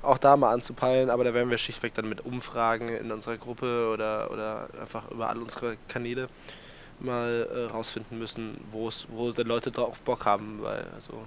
auch 0.00 0.18
da 0.18 0.36
mal 0.36 0.52
anzupeilen. 0.52 1.10
Aber 1.10 1.24
da 1.24 1.34
werden 1.34 1.50
wir 1.50 1.58
schlichtweg 1.58 1.92
dann 1.94 2.08
mit 2.08 2.24
Umfragen 2.24 2.88
in 2.88 3.10
unserer 3.10 3.36
Gruppe 3.36 3.90
oder, 3.92 4.30
oder 4.30 4.68
einfach 4.80 5.10
über 5.10 5.28
all 5.28 5.38
unsere 5.42 5.76
Kanäle 5.88 6.28
mal 7.02 7.48
äh, 7.52 7.72
rausfinden 7.72 8.18
müssen, 8.18 8.58
wo 8.70 8.88
es, 8.88 9.06
wo 9.08 9.32
die 9.32 9.42
Leute 9.42 9.70
drauf 9.70 10.00
Bock 10.00 10.24
haben, 10.24 10.62
weil 10.62 10.86
also 10.94 11.24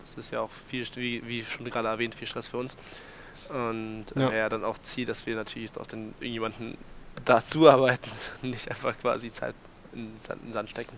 das 0.00 0.24
ist 0.24 0.32
ja 0.32 0.40
auch 0.40 0.50
viel, 0.68 0.86
wie, 0.94 1.26
wie 1.26 1.44
schon 1.44 1.64
gerade 1.66 1.88
erwähnt, 1.88 2.14
viel 2.14 2.28
Stress 2.28 2.48
für 2.48 2.58
uns. 2.58 2.76
Und 3.48 4.06
Ja. 4.14 4.30
ja. 4.30 4.32
ja 4.32 4.48
dann 4.48 4.64
auch 4.64 4.78
Ziel, 4.78 5.06
dass 5.06 5.26
wir 5.26 5.36
natürlich 5.36 5.76
auch 5.76 5.86
dann 5.86 6.14
irgendjemanden 6.20 6.76
dazu 7.24 7.68
arbeiten, 7.68 8.10
nicht 8.42 8.70
einfach 8.70 8.96
quasi 8.98 9.32
Zeit 9.32 9.54
in 9.92 10.12
den 10.44 10.52
Sand, 10.52 10.70
stecken. 10.70 10.96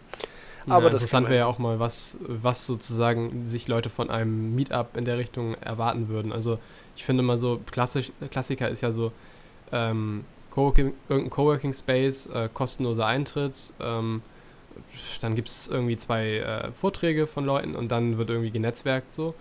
Ja, 0.67 0.75
Aber 0.75 0.91
das 0.91 1.01
interessant 1.01 1.29
wäre 1.29 1.39
ja 1.39 1.47
auch 1.47 1.59
mal, 1.59 1.79
was, 1.79 2.19
was 2.21 2.67
sozusagen 2.67 3.47
sich 3.47 3.69
Leute 3.69 3.91
von 3.91 4.11
einem 4.11 4.55
Meetup 4.55 4.97
in 4.97 5.05
der 5.05 5.17
Richtung 5.17 5.55
erwarten 5.55 6.09
würden. 6.09 6.33
Also 6.33 6.59
ich 6.97 7.05
finde 7.05 7.23
mal 7.23 7.39
so, 7.39 7.61
klassisch, 7.71 8.13
Klassiker 8.31 8.69
ist 8.69 8.83
ja 8.83 8.93
so, 8.93 9.13
ähm, 9.73 10.25
Coworking, 10.59 10.95
irgendein 11.09 11.31
Coworking 11.31 11.73
Space, 11.73 12.27
äh, 12.27 12.49
kostenloser 12.53 13.07
Eintritt, 13.07 13.73
ähm, 13.79 14.23
dann 15.21 15.37
gibt 15.37 15.49
es 15.49 15.69
irgendwie 15.69 15.97
zwei 15.97 16.39
äh, 16.39 16.73
Vorträge 16.73 17.29
von 17.29 17.45
Leuten 17.45 17.77
und 17.77 17.93
dann 17.93 18.19
wird 18.19 18.31
irgendwie 18.31 18.51
genetzwerkt 18.51 19.15
so. 19.15 19.35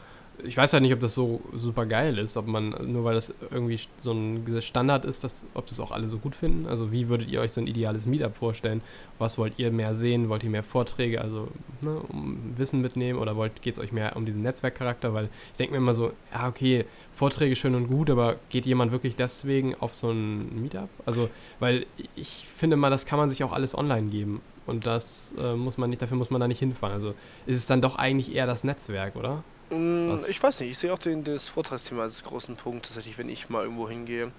Ich 0.43 0.55
weiß 0.55 0.73
halt 0.73 0.83
nicht, 0.83 0.93
ob 0.93 0.99
das 0.99 1.15
so 1.15 1.41
super 1.55 1.85
geil 1.85 2.17
ist, 2.17 2.37
ob 2.37 2.47
man, 2.47 2.75
nur 2.91 3.03
weil 3.03 3.15
das 3.15 3.33
irgendwie 3.49 3.79
so 3.99 4.11
ein 4.11 4.61
Standard 4.61 5.05
ist, 5.05 5.23
dass, 5.23 5.45
ob 5.53 5.65
das 5.65 5.79
auch 5.79 5.91
alle 5.91 6.09
so 6.09 6.19
gut 6.19 6.35
finden. 6.35 6.67
Also 6.67 6.91
wie 6.91 7.09
würdet 7.09 7.29
ihr 7.29 7.41
euch 7.41 7.53
so 7.53 7.61
ein 7.61 7.67
ideales 7.67 8.05
Meetup 8.05 8.35
vorstellen? 8.35 8.81
Was 9.17 9.37
wollt 9.37 9.53
ihr 9.57 9.71
mehr 9.71 9.95
sehen? 9.95 10.29
Wollt 10.29 10.43
ihr 10.43 10.49
mehr 10.49 10.63
Vorträge, 10.63 11.21
also 11.21 11.47
ne, 11.81 11.99
um 12.09 12.53
Wissen 12.55 12.81
mitnehmen 12.81 13.19
oder 13.19 13.35
geht 13.61 13.73
es 13.73 13.79
euch 13.79 13.91
mehr 13.91 14.15
um 14.15 14.25
diesen 14.25 14.43
Netzwerkcharakter? 14.43 15.13
Weil 15.13 15.29
ich 15.51 15.57
denke 15.57 15.71
mir 15.71 15.77
immer 15.77 15.95
so, 15.95 16.11
ja 16.31 16.47
okay, 16.47 16.85
Vorträge 17.13 17.55
schön 17.55 17.73
und 17.73 17.87
gut, 17.87 18.09
aber 18.09 18.35
geht 18.49 18.67
jemand 18.67 18.91
wirklich 18.91 19.15
deswegen 19.15 19.73
auf 19.75 19.95
so 19.95 20.11
ein 20.11 20.61
Meetup? 20.61 20.89
Also, 21.05 21.29
weil 21.59 21.87
ich 22.15 22.45
finde 22.47 22.75
mal, 22.75 22.91
das 22.91 23.07
kann 23.07 23.17
man 23.17 23.29
sich 23.29 23.43
auch 23.43 23.51
alles 23.51 23.75
online 23.75 24.09
geben. 24.09 24.41
Und 24.67 24.85
das 24.85 25.33
äh, 25.39 25.55
muss 25.55 25.77
man 25.77 25.89
nicht, 25.89 26.01
dafür 26.01 26.17
muss 26.17 26.29
man 26.29 26.41
da 26.41 26.47
nicht 26.47 26.59
hinfahren. 26.59 26.93
Also 26.93 27.15
ist 27.45 27.55
es 27.55 27.65
dann 27.65 27.81
doch 27.81 27.95
eigentlich 27.95 28.35
eher 28.35 28.45
das 28.45 28.63
Netzwerk, 28.63 29.15
oder? 29.15 29.43
Mm, 29.69 30.11
Was? 30.11 30.29
Ich 30.29 30.41
weiß 30.41 30.59
nicht, 30.59 30.71
ich 30.71 30.77
sehe 30.77 30.93
auch 30.93 30.99
den, 30.99 31.23
das 31.23 31.47
Vortragsthema 31.49 32.03
als 32.03 32.23
großen 32.23 32.55
Punkt, 32.55 32.85
tatsächlich, 32.85 33.17
wenn 33.17 33.29
ich 33.29 33.49
mal 33.49 33.63
irgendwo 33.63 33.89
hingehe. 33.89 34.31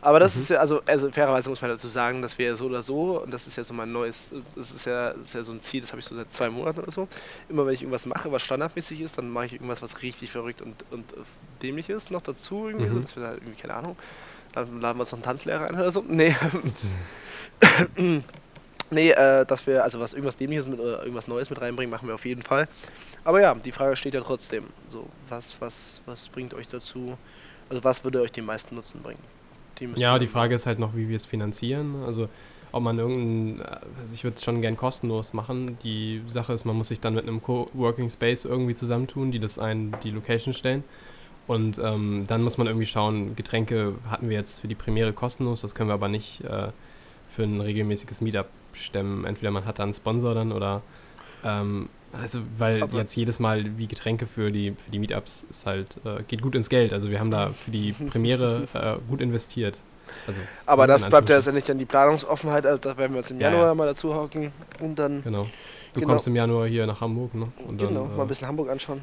Aber 0.00 0.20
das 0.20 0.34
Mhm. 0.34 0.40
ist 0.42 0.50
ja, 0.50 0.58
also, 0.58 0.82
also 0.86 1.10
fairerweise 1.12 1.48
muss 1.50 1.62
man 1.62 1.70
dazu 1.70 1.88
sagen, 1.88 2.22
dass 2.22 2.38
wir 2.38 2.56
so 2.56 2.66
oder 2.66 2.82
so, 2.82 3.22
und 3.22 3.30
das 3.32 3.46
ist 3.46 3.56
ja 3.56 3.64
so 3.64 3.74
mein 3.74 3.92
neues, 3.92 4.30
das 4.56 4.72
ist 4.72 4.86
ja, 4.86 5.10
das 5.12 5.28
ist 5.28 5.34
ja 5.34 5.42
so 5.42 5.52
ein 5.52 5.60
Ziel, 5.60 5.80
das 5.80 5.92
habe 5.92 6.00
ich 6.00 6.06
so 6.06 6.14
seit 6.16 6.32
zwei 6.32 6.50
Monaten 6.50 6.80
oder 6.80 6.90
so. 6.90 7.08
Immer 7.48 7.66
wenn 7.66 7.74
ich 7.74 7.82
irgendwas 7.82 8.06
mache, 8.06 8.32
was 8.32 8.42
standardmäßig 8.42 9.00
ist, 9.00 9.18
dann 9.18 9.30
mache 9.30 9.46
ich 9.46 9.52
irgendwas, 9.54 9.82
was 9.82 10.02
richtig 10.02 10.32
verrückt 10.32 10.62
und, 10.62 10.84
und 10.90 11.12
äh, 11.12 11.16
dämlich 11.62 11.88
ist, 11.90 12.10
noch 12.10 12.22
dazu 12.22 12.66
irgendwie, 12.68 12.88
Mhm. 12.88 12.94
so, 12.94 13.00
dass 13.00 13.16
wir 13.16 13.24
halt 13.24 13.42
irgendwie, 13.42 13.60
keine 13.60 13.74
Ahnung, 13.74 13.96
dann 14.52 14.80
laden 14.80 14.98
wir 14.98 15.02
uns 15.02 15.12
noch 15.12 15.18
einen 15.18 15.24
Tanzlehrer 15.24 15.68
ein 15.68 15.74
oder 15.76 15.92
so. 15.92 16.04
Nee, 16.06 16.36
nee, 18.90 19.10
äh, 19.10 19.46
dass 19.46 19.66
wir, 19.66 19.84
also 19.84 20.00
was 20.00 20.12
irgendwas 20.12 20.36
Dämliches 20.36 20.66
mit 20.68 20.80
oder 20.80 21.00
irgendwas 21.00 21.28
Neues 21.28 21.50
mit 21.50 21.60
reinbringen, 21.60 21.90
machen 21.90 22.08
wir 22.08 22.14
auf 22.14 22.24
jeden 22.24 22.42
Fall. 22.42 22.68
Aber 23.24 23.40
ja, 23.40 23.54
die 23.54 23.72
Frage 23.72 23.96
steht 23.96 24.14
ja 24.14 24.20
trotzdem. 24.20 24.64
So, 24.90 25.06
was, 25.28 25.56
was, 25.60 26.00
was 26.06 26.28
bringt 26.28 26.54
euch 26.54 26.68
dazu? 26.68 27.16
Also 27.68 27.84
was 27.84 28.04
würde 28.04 28.20
euch 28.20 28.32
den 28.32 28.44
meisten 28.44 28.74
Nutzen 28.74 29.00
bringen? 29.02 29.22
Die 29.78 29.88
Ja, 29.96 30.18
die 30.18 30.26
Frage 30.26 30.54
ist 30.54 30.66
halt 30.66 30.78
noch, 30.78 30.94
wie 30.94 31.08
wir 31.08 31.16
es 31.16 31.24
finanzieren. 31.24 32.02
Also 32.04 32.28
ob 32.72 32.82
man 32.82 32.98
irgendein, 32.98 33.64
also 34.00 34.14
ich 34.14 34.24
würde 34.24 34.36
es 34.36 34.44
schon 34.44 34.60
gern 34.62 34.76
kostenlos 34.76 35.34
machen. 35.34 35.78
Die 35.84 36.22
Sache 36.26 36.52
ist, 36.52 36.64
man 36.64 36.76
muss 36.76 36.88
sich 36.88 37.00
dann 37.00 37.14
mit 37.14 37.28
einem 37.28 37.42
Coworking 37.42 38.10
Space 38.10 38.44
irgendwie 38.44 38.74
zusammentun, 38.74 39.30
die 39.30 39.38
das 39.38 39.58
ein, 39.58 39.94
die 40.02 40.10
Location 40.10 40.54
stellen. 40.54 40.82
Und 41.46 41.78
ähm, 41.78 42.24
dann 42.26 42.42
muss 42.42 42.56
man 42.56 42.66
irgendwie 42.66 42.86
schauen, 42.86 43.36
Getränke 43.36 43.94
hatten 44.08 44.28
wir 44.28 44.36
jetzt 44.36 44.60
für 44.60 44.68
die 44.68 44.74
Premiere 44.74 45.12
kostenlos, 45.12 45.60
das 45.60 45.74
können 45.74 45.90
wir 45.90 45.94
aber 45.94 46.08
nicht 46.08 46.42
äh, 46.44 46.68
für 47.28 47.42
ein 47.42 47.60
regelmäßiges 47.60 48.20
Meetup 48.20 48.46
stemmen. 48.72 49.24
Entweder 49.24 49.50
man 49.50 49.64
hat 49.64 49.78
da 49.78 49.82
einen 49.82 49.92
Sponsor 49.92 50.34
dann 50.34 50.52
oder 50.52 50.82
ähm, 51.44 51.88
also 52.12 52.40
weil 52.58 52.82
Aber- 52.82 52.98
jetzt 52.98 53.14
jedes 53.16 53.38
Mal 53.40 53.78
wie 53.78 53.86
Getränke 53.86 54.26
für 54.26 54.50
die 54.50 54.72
für 54.72 54.90
die 54.90 54.98
Meetups 54.98 55.44
ist 55.48 55.66
halt 55.66 55.98
äh, 56.04 56.22
geht 56.28 56.42
gut 56.42 56.54
ins 56.54 56.68
Geld. 56.68 56.92
Also 56.92 57.10
wir 57.10 57.18
haben 57.20 57.30
da 57.30 57.50
für 57.52 57.70
die 57.70 57.92
Premiere 58.10 58.68
äh, 58.74 58.96
gut 59.08 59.20
investiert. 59.20 59.78
Also 60.26 60.40
Aber 60.66 60.86
das 60.86 61.08
bleibt 61.08 61.30
ja 61.30 61.36
letztendlich 61.36 61.64
dann 61.64 61.78
die 61.78 61.86
Planungsoffenheit, 61.86 62.66
also 62.66 62.78
da 62.78 62.96
werden 62.98 63.12
wir 63.12 63.18
uns 63.20 63.30
im 63.30 63.40
Ja, 63.40 63.48
Januar 63.50 63.68
ja. 63.68 63.74
mal 63.74 63.86
dazu 63.86 64.14
hocken 64.14 64.52
und 64.80 64.98
dann 64.98 65.22
Genau. 65.22 65.46
Du 65.94 66.00
Genau. 66.00 66.12
kommst 66.12 66.26
im 66.26 66.36
Januar 66.36 66.66
hier 66.66 66.86
nach 66.86 67.00
Hamburg, 67.00 67.34
ne? 67.34 67.48
Und 67.66 67.80
dann, 67.80 67.88
genau, 67.88 68.04
äh, 68.06 68.08
mal 68.16 68.22
ein 68.22 68.28
bisschen 68.28 68.48
Hamburg 68.48 68.70
anschauen. 68.70 69.02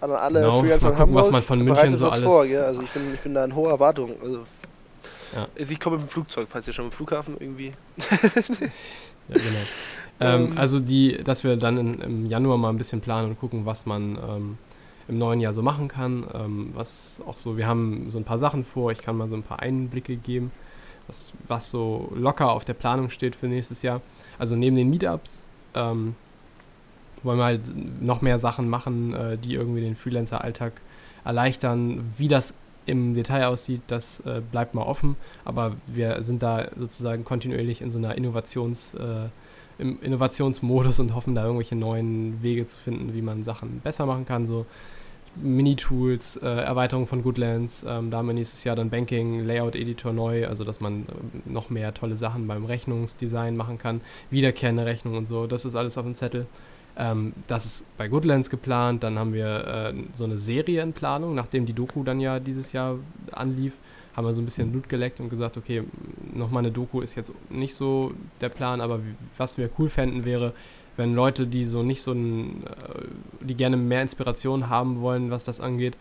An 0.00 0.10
alle 0.12 0.40
Genau, 0.40 0.62
mal 0.62 0.78
gucken, 0.78 0.90
was 0.90 0.98
Hamburg, 1.00 1.30
man 1.32 1.42
von 1.42 1.62
München 1.62 1.96
so 1.96 2.06
was 2.06 2.12
alles- 2.14 2.24
Vor? 2.24 2.40
Also 2.42 2.82
ich 2.82 2.90
bin, 2.90 3.14
ich 3.14 3.20
bin 3.20 3.34
da 3.34 3.44
in 3.44 3.54
hoher 3.54 3.70
Erwartung. 3.70 4.12
Also, 4.22 4.38
Ja. 5.34 5.46
also 5.58 5.72
ich 5.72 5.80
komme 5.80 5.96
mit 5.96 6.06
dem 6.06 6.08
Flugzeug, 6.08 6.48
falls 6.50 6.66
ihr 6.66 6.72
schon 6.72 6.86
im 6.86 6.92
Flughafen 6.92 7.36
irgendwie. 7.38 7.72
Ja, 9.28 9.34
genau. 9.36 9.58
Ähm, 10.20 10.52
Ähm. 10.52 10.58
also 10.58 10.80
die, 10.80 11.18
dass 11.22 11.44
wir 11.44 11.56
dann 11.56 11.78
in, 11.78 12.00
im 12.00 12.26
Januar 12.26 12.58
mal 12.58 12.70
ein 12.70 12.78
bisschen 12.78 13.00
planen 13.00 13.30
und 13.30 13.40
gucken, 13.40 13.66
was 13.66 13.86
man 13.86 14.16
ähm, 14.16 14.58
im 15.08 15.18
neuen 15.18 15.40
Jahr 15.40 15.52
so 15.52 15.62
machen 15.62 15.88
kann. 15.88 16.26
Ähm, 16.32 16.70
was 16.74 17.22
auch 17.26 17.38
so, 17.38 17.56
wir 17.56 17.66
haben 17.66 18.10
so 18.10 18.18
ein 18.18 18.24
paar 18.24 18.38
Sachen 18.38 18.64
vor, 18.64 18.92
ich 18.92 19.02
kann 19.02 19.16
mal 19.16 19.28
so 19.28 19.34
ein 19.34 19.42
paar 19.42 19.60
Einblicke 19.60 20.16
geben, 20.16 20.50
was, 21.06 21.32
was 21.48 21.70
so 21.70 22.12
locker 22.14 22.52
auf 22.52 22.64
der 22.64 22.74
Planung 22.74 23.10
steht 23.10 23.36
für 23.36 23.46
nächstes 23.46 23.82
Jahr. 23.82 24.00
Also 24.38 24.56
neben 24.56 24.76
den 24.76 24.88
Meetups 24.90 25.44
ähm, 25.74 26.14
wollen 27.22 27.38
wir 27.38 27.44
halt 27.44 27.62
noch 28.02 28.22
mehr 28.22 28.38
Sachen 28.38 28.68
machen, 28.68 29.14
äh, 29.14 29.38
die 29.38 29.54
irgendwie 29.54 29.80
den 29.80 29.96
Freelancer-Alltag 29.96 30.72
erleichtern. 31.24 32.12
Wie 32.16 32.28
das 32.28 32.54
im 32.86 33.14
Detail 33.14 33.46
aussieht, 33.46 33.80
das 33.86 34.20
äh, 34.20 34.42
bleibt 34.52 34.74
mal 34.74 34.82
offen, 34.82 35.16
aber 35.44 35.72
wir 35.86 36.22
sind 36.22 36.42
da 36.42 36.68
sozusagen 36.76 37.24
kontinuierlich 37.24 37.80
in 37.80 37.90
so 37.90 37.98
einer 37.98 38.14
Innovations, 38.16 38.94
äh, 38.94 39.28
im 39.78 40.00
Innovationsmodus 40.00 41.00
und 41.00 41.14
hoffen 41.14 41.34
da 41.34 41.44
irgendwelche 41.44 41.76
neuen 41.76 42.42
Wege 42.42 42.66
zu 42.66 42.78
finden, 42.78 43.14
wie 43.14 43.22
man 43.22 43.44
Sachen 43.44 43.80
besser 43.80 44.06
machen 44.06 44.26
kann, 44.26 44.46
so 44.46 44.66
Mini-Tools, 45.36 46.36
äh, 46.36 46.46
Erweiterung 46.46 47.06
von 47.06 47.22
Goodlands, 47.22 47.84
ähm, 47.88 48.10
da 48.10 48.18
haben 48.18 48.26
wir 48.26 48.34
nächstes 48.34 48.62
Jahr 48.64 48.76
dann 48.76 48.90
Banking, 48.90 49.44
Layout-Editor 49.44 50.12
neu, 50.12 50.46
also 50.46 50.62
dass 50.62 50.80
man 50.80 51.06
ähm, 51.08 51.42
noch 51.44 51.70
mehr 51.70 51.92
tolle 51.92 52.16
Sachen 52.16 52.46
beim 52.46 52.64
Rechnungsdesign 52.64 53.56
machen 53.56 53.78
kann, 53.78 54.00
wiederkehrende 54.30 54.86
Rechnung 54.86 55.16
und 55.16 55.26
so, 55.26 55.46
das 55.46 55.64
ist 55.64 55.74
alles 55.74 55.98
auf 55.98 56.04
dem 56.04 56.14
Zettel. 56.14 56.46
Ähm, 56.96 57.32
das 57.46 57.66
ist 57.66 57.96
bei 57.96 58.08
Goodlands 58.08 58.50
geplant. 58.50 59.02
Dann 59.02 59.18
haben 59.18 59.32
wir 59.32 59.66
äh, 59.66 59.94
so 60.14 60.24
eine 60.24 60.38
Serie 60.38 60.82
in 60.82 60.92
Planung, 60.92 61.34
nachdem 61.34 61.66
die 61.66 61.72
Doku 61.72 62.04
dann 62.04 62.20
ja 62.20 62.38
dieses 62.38 62.72
Jahr 62.72 62.98
anlief, 63.32 63.74
haben 64.16 64.26
wir 64.26 64.32
so 64.32 64.40
ein 64.40 64.44
bisschen 64.44 64.70
Blut 64.70 64.88
geleckt 64.88 65.20
und 65.20 65.28
gesagt, 65.28 65.56
okay, 65.56 65.82
nochmal 66.34 66.62
eine 66.62 66.72
Doku 66.72 67.00
ist 67.00 67.14
jetzt 67.14 67.32
nicht 67.50 67.74
so 67.74 68.12
der 68.40 68.48
Plan, 68.48 68.80
aber 68.80 69.00
was 69.36 69.58
wir 69.58 69.70
cool 69.78 69.88
fänden 69.88 70.24
wäre, 70.24 70.52
wenn 70.96 71.14
Leute, 71.14 71.46
die 71.46 71.64
so 71.64 71.82
nicht 71.82 72.02
so 72.02 72.12
ein, 72.12 72.64
äh, 72.66 73.44
die 73.44 73.54
gerne 73.54 73.76
mehr 73.76 74.02
Inspiration 74.02 74.68
haben 74.68 75.00
wollen, 75.00 75.30
was 75.30 75.44
das 75.44 75.60
angeht, 75.60 75.98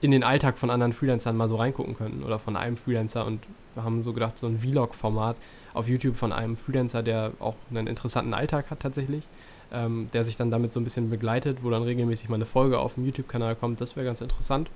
in 0.00 0.12
den 0.12 0.22
Alltag 0.22 0.58
von 0.58 0.70
anderen 0.70 0.92
Freelancern 0.92 1.36
mal 1.36 1.48
so 1.48 1.56
reingucken 1.56 1.96
könnten 1.96 2.22
oder 2.22 2.38
von 2.38 2.56
einem 2.56 2.76
Freelancer 2.76 3.26
und 3.26 3.40
wir 3.74 3.82
haben 3.82 4.02
so 4.02 4.12
gedacht, 4.12 4.38
so 4.38 4.46
ein 4.46 4.58
Vlog-Format 4.58 5.36
auf 5.74 5.88
YouTube 5.88 6.16
von 6.16 6.32
einem 6.32 6.56
Freelancer, 6.56 7.02
der 7.02 7.32
auch 7.40 7.56
einen 7.70 7.88
interessanten 7.88 8.34
Alltag 8.34 8.70
hat 8.70 8.80
tatsächlich 8.80 9.24
ähm, 9.72 10.08
der 10.12 10.24
sich 10.24 10.36
dann 10.36 10.50
damit 10.50 10.72
so 10.72 10.80
ein 10.80 10.84
bisschen 10.84 11.10
begleitet, 11.10 11.58
wo 11.62 11.70
dann 11.70 11.82
regelmäßig 11.82 12.28
mal 12.28 12.36
eine 12.36 12.46
Folge 12.46 12.78
auf 12.78 12.94
dem 12.94 13.04
YouTube-Kanal 13.04 13.56
kommt. 13.56 13.80
Das 13.80 13.96
wäre 13.96 14.06
ganz 14.06 14.20
interessant. 14.20 14.70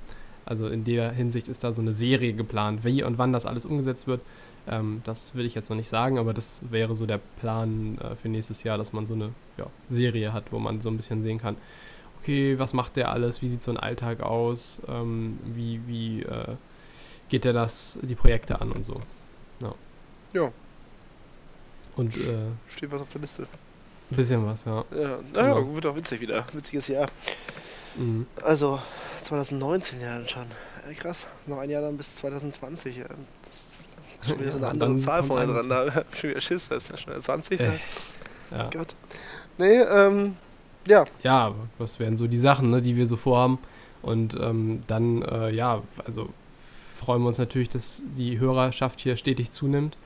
Also 0.44 0.68
in 0.68 0.84
der 0.84 1.11
Hinsicht 1.12 1.49
ist 1.49 1.62
da 1.64 1.72
so 1.72 1.80
eine 1.82 1.92
Serie 1.92 2.32
geplant. 2.32 2.84
Wie 2.84 3.02
und 3.02 3.18
wann 3.18 3.32
das 3.32 3.46
alles 3.46 3.64
umgesetzt 3.64 4.06
wird, 4.06 4.20
ähm, 4.68 5.02
das 5.04 5.34
will 5.34 5.44
ich 5.46 5.54
jetzt 5.54 5.70
noch 5.70 5.76
nicht 5.76 5.88
sagen, 5.88 6.18
aber 6.18 6.32
das 6.34 6.62
wäre 6.70 6.94
so 6.94 7.06
der 7.06 7.20
Plan 7.40 7.99
äh, 7.99 8.14
für 8.16 8.28
nächstes 8.28 8.62
Jahr, 8.62 8.78
dass 8.78 8.92
man 8.92 9.06
so 9.06 9.14
eine 9.14 9.30
ja, 9.56 9.66
Serie 9.88 10.32
hat, 10.32 10.52
wo 10.52 10.58
man 10.58 10.80
so 10.80 10.88
ein 10.90 10.96
bisschen 10.96 11.22
sehen 11.22 11.38
kann, 11.38 11.56
okay, 12.20 12.58
was 12.58 12.72
macht 12.72 12.96
der 12.96 13.11
alles, 13.11 13.42
wie 13.42 13.49
sieht 13.49 13.62
so 13.62 13.70
ein 13.72 13.76
Alltag 13.76 14.20
aus, 14.20 14.80
ähm, 14.88 15.38
wie, 15.54 15.80
wie 15.87 16.22
äh, 16.22 16.54
geht 17.28 17.44
der 17.44 17.52
das, 17.52 17.99
die 18.02 18.14
Projekte 18.14 18.61
an 18.61 18.70
und 18.72 18.84
so. 18.84 19.00
Ja. 19.62 19.75
Ja. 20.32 20.52
Und 21.96 22.16
äh, 22.16 22.37
Steht 22.68 22.90
was 22.92 23.00
auf 23.00 23.11
der 23.12 23.20
Liste. 23.22 23.42
ein 24.11 24.16
bisschen 24.16 24.46
was, 24.46 24.64
ja. 24.64 24.84
Ja, 24.94 25.18
naja, 25.34 25.54
Genau. 25.58 25.75
wird 25.75 25.87
auch 25.87 25.96
witzig 25.96 26.20
wieder. 26.20 26.46
Witziges 26.52 26.88
Jahr. 26.88 27.08
Mhm. 27.96 28.26
Also 28.42 28.80
2019 29.25 30.00
ja 30.00 30.18
dann 30.18 30.28
schon. 30.28 30.46
Äh, 30.88 30.94
krass. 30.94 31.26
Noch 31.46 31.58
ein 31.58 31.70
Jahr 31.70 31.82
dann 31.82 31.96
bis 31.96 32.16
2020. 32.16 32.96
Ja. 32.96 33.04
Das 33.04 33.14
ist 34.22 34.28
schon 34.28 34.40
wieder 34.40 34.52
so 34.52 34.58
eine 34.58 34.66
Ja, 34.66 34.72
andere 34.72 34.96
Zahl 34.96 35.22
vorne 35.22 35.52
dran. 35.52 35.68
Da 35.68 35.82
21. 35.82 35.94
hab 35.94 36.14
ich 36.14 36.20
schon 36.20 36.30
wieder 36.30 36.40
Schiss. 36.40 36.68
Das 36.68 36.84
ist 36.84 36.90
ja 36.90 36.96
schon 36.96 37.22
20. 37.22 37.61
Äh. 37.61 37.70
Ja. 38.50 38.70
Gott. 38.70 38.94
Nee, 39.58 39.78
ähm, 39.80 40.37
ja. 40.87 41.04
ja, 41.22 41.54
das 41.78 41.99
wären 41.99 42.16
so 42.16 42.26
die 42.26 42.38
Sachen, 42.38 42.70
ne, 42.70 42.82
die 42.82 42.96
wir 42.96 43.06
so 43.06 43.16
vorhaben. 43.16 43.58
Und 44.02 44.37
ähm, 44.40 44.82
dann, 44.87 45.22
äh, 45.22 45.50
ja, 45.50 45.82
also 46.04 46.28
freuen 46.96 47.22
wir 47.22 47.28
uns 47.28 47.38
natürlich, 47.38 47.68
dass 47.68 48.02
die 48.16 48.38
Hörerschaft 48.38 49.00
hier 49.00 49.16
stetig 49.16 49.50
zunimmt. 49.50 49.96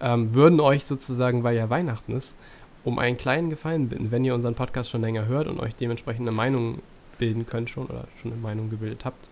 Ähm, 0.00 0.34
würden 0.34 0.60
euch 0.60 0.84
sozusagen, 0.84 1.42
weil 1.42 1.56
ja 1.56 1.70
Weihnachten 1.70 2.12
ist, 2.12 2.36
um 2.84 2.98
einen 2.98 3.16
kleinen 3.16 3.48
Gefallen 3.48 3.88
bitten, 3.88 4.10
wenn 4.10 4.24
ihr 4.24 4.34
unseren 4.34 4.54
Podcast 4.54 4.90
schon 4.90 5.00
länger 5.00 5.26
hört 5.26 5.48
und 5.48 5.58
euch 5.58 5.74
dementsprechend 5.74 6.28
eine 6.28 6.36
Meinung 6.36 6.82
bilden 7.18 7.46
könnt 7.46 7.70
schon 7.70 7.86
oder 7.86 8.06
schon 8.20 8.32
eine 8.32 8.40
Meinung 8.40 8.70
gebildet 8.70 9.04
habt, 9.04 9.28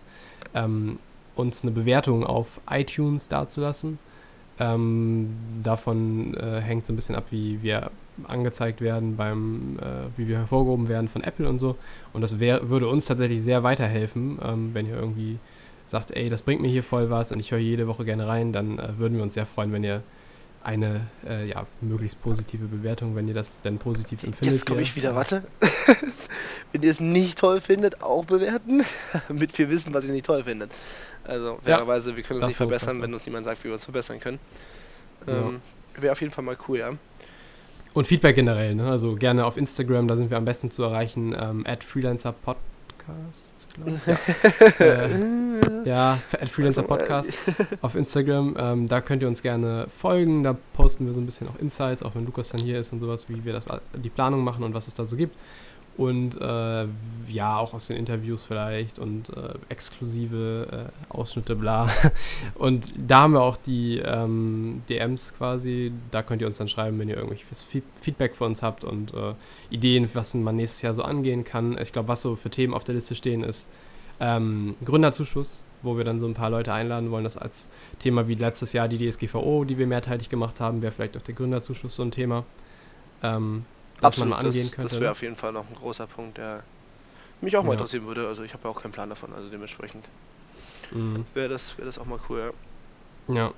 ähm, 0.53 0.99
uns 1.35 1.63
eine 1.63 1.71
Bewertung 1.71 2.23
auf 2.23 2.59
iTunes 2.69 3.27
dazulassen. 3.27 3.99
Ähm, 4.57 5.35
davon 5.63 6.33
äh, 6.35 6.61
hängt 6.61 6.85
so 6.85 6.93
ein 6.93 6.95
bisschen 6.95 7.15
ab, 7.15 7.25
wie 7.31 7.61
wir 7.61 7.91
angezeigt 8.23 8.79
werden, 8.79 9.17
beim, 9.17 9.77
äh, 9.79 10.17
wie 10.17 10.27
wir 10.27 10.37
hervorgehoben 10.37 10.87
werden 10.87 11.09
von 11.09 11.23
Apple 11.23 11.47
und 11.49 11.59
so. 11.59 11.75
Und 12.13 12.21
das 12.21 12.39
wär, 12.39 12.69
würde 12.69 12.87
uns 12.87 13.05
tatsächlich 13.05 13.41
sehr 13.41 13.63
weiterhelfen, 13.63 14.39
ähm, 14.41 14.69
wenn 14.73 14.87
ihr 14.87 14.95
irgendwie 14.95 15.39
sagt, 15.85 16.11
ey, 16.11 16.29
das 16.29 16.41
bringt 16.41 16.61
mir 16.61 16.69
hier 16.69 16.83
voll 16.83 17.09
was 17.09 17.31
und 17.31 17.39
ich 17.39 17.51
höre 17.51 17.59
jede 17.59 17.87
Woche 17.87 18.05
gerne 18.05 18.27
rein, 18.27 18.53
dann 18.53 18.79
äh, 18.79 18.97
würden 18.97 19.17
wir 19.17 19.23
uns 19.23 19.33
sehr 19.33 19.45
freuen, 19.45 19.73
wenn 19.73 19.83
ihr 19.83 20.01
eine 20.65 21.01
äh, 21.27 21.47
ja, 21.47 21.67
möglichst 21.81 22.21
positive 22.21 22.65
Bewertung, 22.65 23.15
wenn 23.15 23.27
ihr 23.27 23.33
das 23.33 23.61
denn 23.61 23.77
positiv 23.77 24.23
empfindet. 24.23 24.55
Jetzt 24.55 24.65
komme 24.65 24.81
ich 24.81 24.95
wieder. 24.95 25.15
Warte. 25.15 25.43
Wenn 26.71 26.81
ihr 26.81 26.91
es 26.91 26.99
nicht 26.99 27.37
toll 27.37 27.61
findet, 27.61 28.01
auch 28.01 28.25
bewerten. 28.25 28.83
Damit 29.27 29.57
wir 29.57 29.69
wissen, 29.69 29.93
was 29.93 30.03
ihr 30.03 30.11
nicht 30.11 30.25
toll 30.25 30.43
findet. 30.43 30.71
Also, 31.23 31.59
Ja, 31.65 31.77
fairerweise, 31.77 32.17
wir 32.17 32.23
können 32.23 32.41
uns 32.41 32.41
das 32.41 32.49
nicht 32.49 32.57
verbessern, 32.57 33.01
wenn 33.01 33.11
ja. 33.11 33.13
uns 33.13 33.25
jemand 33.25 33.45
sagt, 33.45 33.63
wie 33.63 33.69
wir 33.69 33.73
uns 33.73 33.83
verbessern 33.83 34.19
können. 34.19 34.39
Ja. 35.27 35.37
Ähm, 35.37 35.61
Wäre 35.97 36.11
auf 36.11 36.19
jeden 36.19 36.33
Fall 36.33 36.43
mal 36.43 36.57
cool, 36.67 36.79
ja. 36.79 36.91
Und 37.93 38.07
Feedback 38.07 38.35
generell, 38.35 38.75
ne? 38.75 38.89
Also 38.89 39.15
gerne 39.15 39.45
auf 39.45 39.55
Instagram, 39.55 40.07
da 40.07 40.17
sind 40.17 40.29
wir 40.29 40.37
am 40.37 40.45
besten 40.45 40.69
zu 40.69 40.83
erreichen, 40.83 41.33
ähm, 41.39 41.63
at 41.65 41.83
Freelancer 41.83 42.33
Podcast, 43.05 43.67
glaube 43.73 43.91
ich. 43.91 44.79
Ja, 44.79 44.85
äh, 44.85 45.87
ja 45.87 46.19
Freelancer 46.45 46.83
Podcast 46.83 47.33
auf 47.81 47.95
Instagram. 47.95 48.55
Ähm, 48.57 48.87
da 48.87 49.01
könnt 49.01 49.21
ihr 49.21 49.27
uns 49.27 49.41
gerne 49.41 49.85
folgen. 49.89 50.43
Da 50.43 50.55
posten 50.73 51.05
wir 51.05 51.13
so 51.13 51.21
ein 51.21 51.25
bisschen 51.25 51.47
auch 51.47 51.59
Insights, 51.59 52.03
auch 52.03 52.15
wenn 52.15 52.25
Lukas 52.25 52.49
dann 52.49 52.61
hier 52.61 52.79
ist 52.79 52.93
und 52.93 52.99
sowas, 52.99 53.29
wie 53.29 53.45
wir 53.45 53.53
das 53.53 53.67
die 53.93 54.09
Planung 54.09 54.43
machen 54.43 54.63
und 54.63 54.73
was 54.73 54.87
es 54.87 54.93
da 54.93 55.05
so 55.05 55.15
gibt. 55.15 55.35
Und 55.97 56.39
äh, 56.41 56.87
ja, 57.29 57.57
auch 57.57 57.73
aus 57.73 57.87
den 57.87 57.95
Interviews 57.95 58.43
vielleicht 58.43 58.99
und 58.99 59.29
äh, 59.29 59.53
exklusive 59.69 60.91
äh, 60.91 61.13
Ausschnitte, 61.13 61.55
bla. 61.55 61.89
Und 62.55 62.93
da 62.97 63.21
haben 63.21 63.33
wir 63.33 63.41
auch 63.41 63.55
die 63.57 63.99
ähm, 63.99 64.81
DMs 64.89 65.33
quasi. 65.37 65.93
Da 66.11 66.21
könnt 66.21 66.41
ihr 66.41 66.47
uns 66.47 66.57
dann 66.57 66.67
schreiben, 66.67 66.99
wenn 66.99 67.07
ihr 67.07 67.15
irgendwelches 67.15 67.63
Feed- 67.63 67.83
Feedback 67.99 68.35
für 68.35 68.43
uns 68.43 68.61
habt 68.61 68.83
und 68.83 69.13
äh, 69.13 69.33
Ideen, 69.69 70.09
was 70.13 70.33
man 70.35 70.57
nächstes 70.57 70.81
Jahr 70.81 70.93
so 70.93 71.03
angehen 71.03 71.43
kann. 71.45 71.77
Ich 71.77 71.93
glaube, 71.93 72.09
was 72.09 72.21
so 72.21 72.35
für 72.35 72.49
Themen 72.49 72.73
auf 72.73 72.83
der 72.83 72.95
Liste 72.95 73.15
stehen 73.15 73.43
ist, 73.43 73.69
ähm, 74.19 74.75
Gründerzuschuss, 74.83 75.63
wo 75.81 75.97
wir 75.97 76.03
dann 76.03 76.19
so 76.19 76.27
ein 76.27 76.33
paar 76.33 76.49
Leute 76.49 76.73
einladen 76.73 77.11
wollen. 77.11 77.23
Das 77.23 77.37
als 77.37 77.69
Thema 77.99 78.27
wie 78.27 78.35
letztes 78.35 78.73
Jahr 78.73 78.87
die 78.87 78.97
DSGVO, 78.97 79.63
die 79.63 79.77
wir 79.77 79.87
mehrteilig 79.87 80.29
gemacht 80.29 80.59
haben, 80.59 80.81
wäre 80.81 80.91
vielleicht 80.91 81.17
auch 81.17 81.21
der 81.21 81.35
Gründerzuschuss 81.35 81.95
so 81.95 82.03
ein 82.03 82.11
Thema, 82.11 82.43
ähm, 83.23 83.65
das 83.99 84.05
Absolut, 84.07 84.17
man 84.17 84.29
mal 84.29 84.37
angehen 84.37 84.69
das, 84.69 84.71
könnte. 84.71 84.95
Das 84.95 84.99
ne? 84.99 85.01
wäre 85.01 85.11
auf 85.11 85.21
jeden 85.21 85.35
Fall 85.35 85.51
noch 85.51 85.67
ein 85.69 85.75
großer 85.75 86.07
Punkt, 86.07 86.37
der 86.37 86.63
mich 87.41 87.57
auch 87.57 87.63
mal 87.63 87.73
Ja. 87.73 87.73
interessieren 87.73 88.07
würde. 88.07 88.27
Also 88.27 88.43
ich 88.43 88.53
habe 88.53 88.65
ja 88.65 88.71
auch 88.71 88.81
keinen 88.81 88.91
Plan 88.93 89.09
davon, 89.09 89.33
also 89.33 89.49
dementsprechend 89.49 90.09
Mhm. 90.91 91.25
wäre 91.33 91.49
das, 91.49 91.77
wär 91.77 91.85
das 91.85 91.97
auch 91.99 92.05
mal 92.05 92.19
cool. 92.29 92.39
Ja. 92.39 92.53
Ja. 93.27 93.53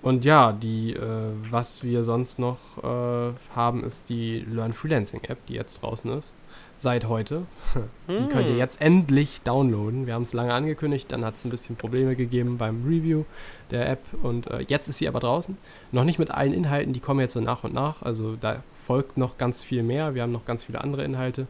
Und 0.00 0.24
ja, 0.24 0.52
die, 0.52 0.92
äh, 0.94 1.32
was 1.50 1.82
wir 1.82 2.04
sonst 2.04 2.38
noch 2.38 2.78
äh, 2.82 3.34
haben, 3.54 3.82
ist 3.84 4.08
die 4.08 4.40
Learn 4.40 4.72
Freelancing 4.72 5.24
App, 5.24 5.44
die 5.46 5.54
jetzt 5.54 5.82
draußen 5.82 6.10
ist. 6.12 6.36
Seit 6.80 7.06
heute. 7.08 7.42
Die 8.08 8.14
könnt 8.28 8.46
ihr 8.46 8.52
Hm. 8.52 8.58
jetzt 8.58 8.80
endlich 8.80 9.40
downloaden. 9.42 10.06
Wir 10.06 10.14
haben 10.14 10.22
es 10.22 10.32
lange 10.32 10.54
angekündigt, 10.54 11.10
dann 11.10 11.24
hat 11.24 11.34
es 11.34 11.44
ein 11.44 11.50
bisschen 11.50 11.74
Probleme 11.74 12.14
gegeben 12.14 12.56
beim 12.56 12.84
Review 12.86 13.24
der 13.72 13.90
App 13.90 13.98
und 14.22 14.46
äh, 14.46 14.60
jetzt 14.60 14.86
ist 14.88 14.98
sie 14.98 15.08
aber 15.08 15.18
draußen. 15.18 15.58
Noch 15.90 16.04
nicht 16.04 16.20
mit 16.20 16.30
allen 16.30 16.54
Inhalten, 16.54 16.92
die 16.92 17.00
kommen 17.00 17.18
jetzt 17.18 17.32
so 17.32 17.40
nach 17.40 17.64
und 17.64 17.74
nach. 17.74 18.02
Also 18.02 18.36
da 18.36 18.62
folgt 18.86 19.16
noch 19.18 19.38
ganz 19.38 19.64
viel 19.64 19.82
mehr. 19.82 20.14
Wir 20.14 20.22
haben 20.22 20.30
noch 20.30 20.44
ganz 20.44 20.62
viele 20.64 20.80
andere 20.80 21.02
Inhalte. 21.04 21.48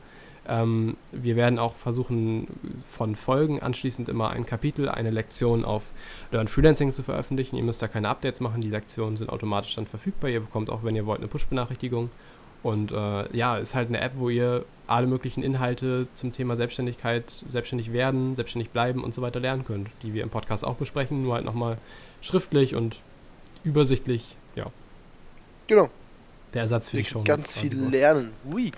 Ähm, 0.48 0.96
wir 1.12 1.36
werden 1.36 1.58
auch 1.58 1.74
versuchen, 1.76 2.46
von 2.82 3.14
Folgen 3.14 3.60
anschließend 3.60 4.08
immer 4.08 4.30
ein 4.30 4.46
Kapitel, 4.46 4.88
eine 4.88 5.10
Lektion 5.10 5.62
auf 5.62 5.82
Learn 6.32 6.48
Freelancing 6.48 6.90
zu 6.90 7.02
veröffentlichen. 7.02 7.56
Ihr 7.56 7.64
müsst 7.64 7.82
da 7.82 7.86
keine 7.86 8.08
Updates 8.08 8.40
machen, 8.40 8.62
die 8.62 8.70
Lektionen 8.70 9.18
sind 9.18 9.28
automatisch 9.28 9.74
dann 9.74 9.86
verfügbar. 9.86 10.30
Ihr 10.30 10.40
bekommt 10.40 10.70
auch, 10.70 10.84
wenn 10.84 10.96
ihr 10.96 11.04
wollt, 11.04 11.18
eine 11.20 11.28
Push-Benachrichtigung. 11.28 12.08
Und 12.62 12.92
äh, 12.92 13.36
ja, 13.36 13.56
ist 13.56 13.74
halt 13.74 13.88
eine 13.88 14.00
App, 14.00 14.12
wo 14.16 14.30
ihr 14.30 14.64
alle 14.86 15.06
möglichen 15.06 15.42
Inhalte 15.42 16.08
zum 16.12 16.32
Thema 16.32 16.56
Selbstständigkeit, 16.56 17.30
selbstständig 17.30 17.92
werden, 17.92 18.34
selbstständig 18.36 18.70
bleiben 18.70 19.04
und 19.04 19.12
so 19.14 19.22
weiter 19.22 19.38
lernen 19.38 19.64
könnt, 19.64 19.90
die 20.02 20.14
wir 20.14 20.22
im 20.22 20.30
Podcast 20.30 20.64
auch 20.64 20.76
besprechen, 20.76 21.22
nur 21.22 21.34
halt 21.34 21.44
nochmal 21.44 21.78
schriftlich 22.20 22.74
und 22.74 23.00
übersichtlich. 23.64 24.36
Ja, 24.56 24.66
Genau. 25.66 25.90
der 26.54 26.62
Ersatz 26.62 26.90
für 26.90 26.96
die 26.96 27.04
Show. 27.04 27.22
ganz 27.22 27.52
viel 27.58 27.74
lernen. 27.76 28.30
Ui. 28.50 28.72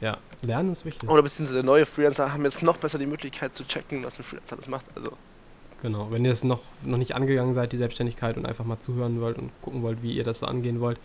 Ja, 0.00 0.18
lernen 0.42 0.72
ist 0.72 0.84
wichtig. 0.84 1.08
Oder 1.08 1.22
beziehungsweise 1.22 1.62
neue 1.62 1.86
Freelancer 1.86 2.32
haben 2.32 2.44
jetzt 2.44 2.62
noch 2.62 2.76
besser 2.76 2.98
die 2.98 3.06
Möglichkeit 3.06 3.54
zu 3.54 3.64
checken, 3.64 4.02
was 4.04 4.18
ein 4.18 4.24
Freelancer 4.24 4.56
alles 4.56 4.68
macht. 4.68 4.86
Also 4.96 5.12
Genau, 5.80 6.10
wenn 6.10 6.24
ihr 6.24 6.30
es 6.30 6.44
noch, 6.44 6.60
noch 6.84 6.98
nicht 6.98 7.14
angegangen 7.14 7.54
seid, 7.54 7.72
die 7.72 7.76
Selbstständigkeit 7.76 8.36
und 8.36 8.46
einfach 8.46 8.64
mal 8.64 8.78
zuhören 8.78 9.20
wollt 9.20 9.36
und 9.38 9.50
gucken 9.62 9.82
wollt, 9.82 10.02
wie 10.02 10.12
ihr 10.12 10.22
das 10.24 10.40
so 10.40 10.46
angehen 10.46 10.80
wollt, 10.80 10.98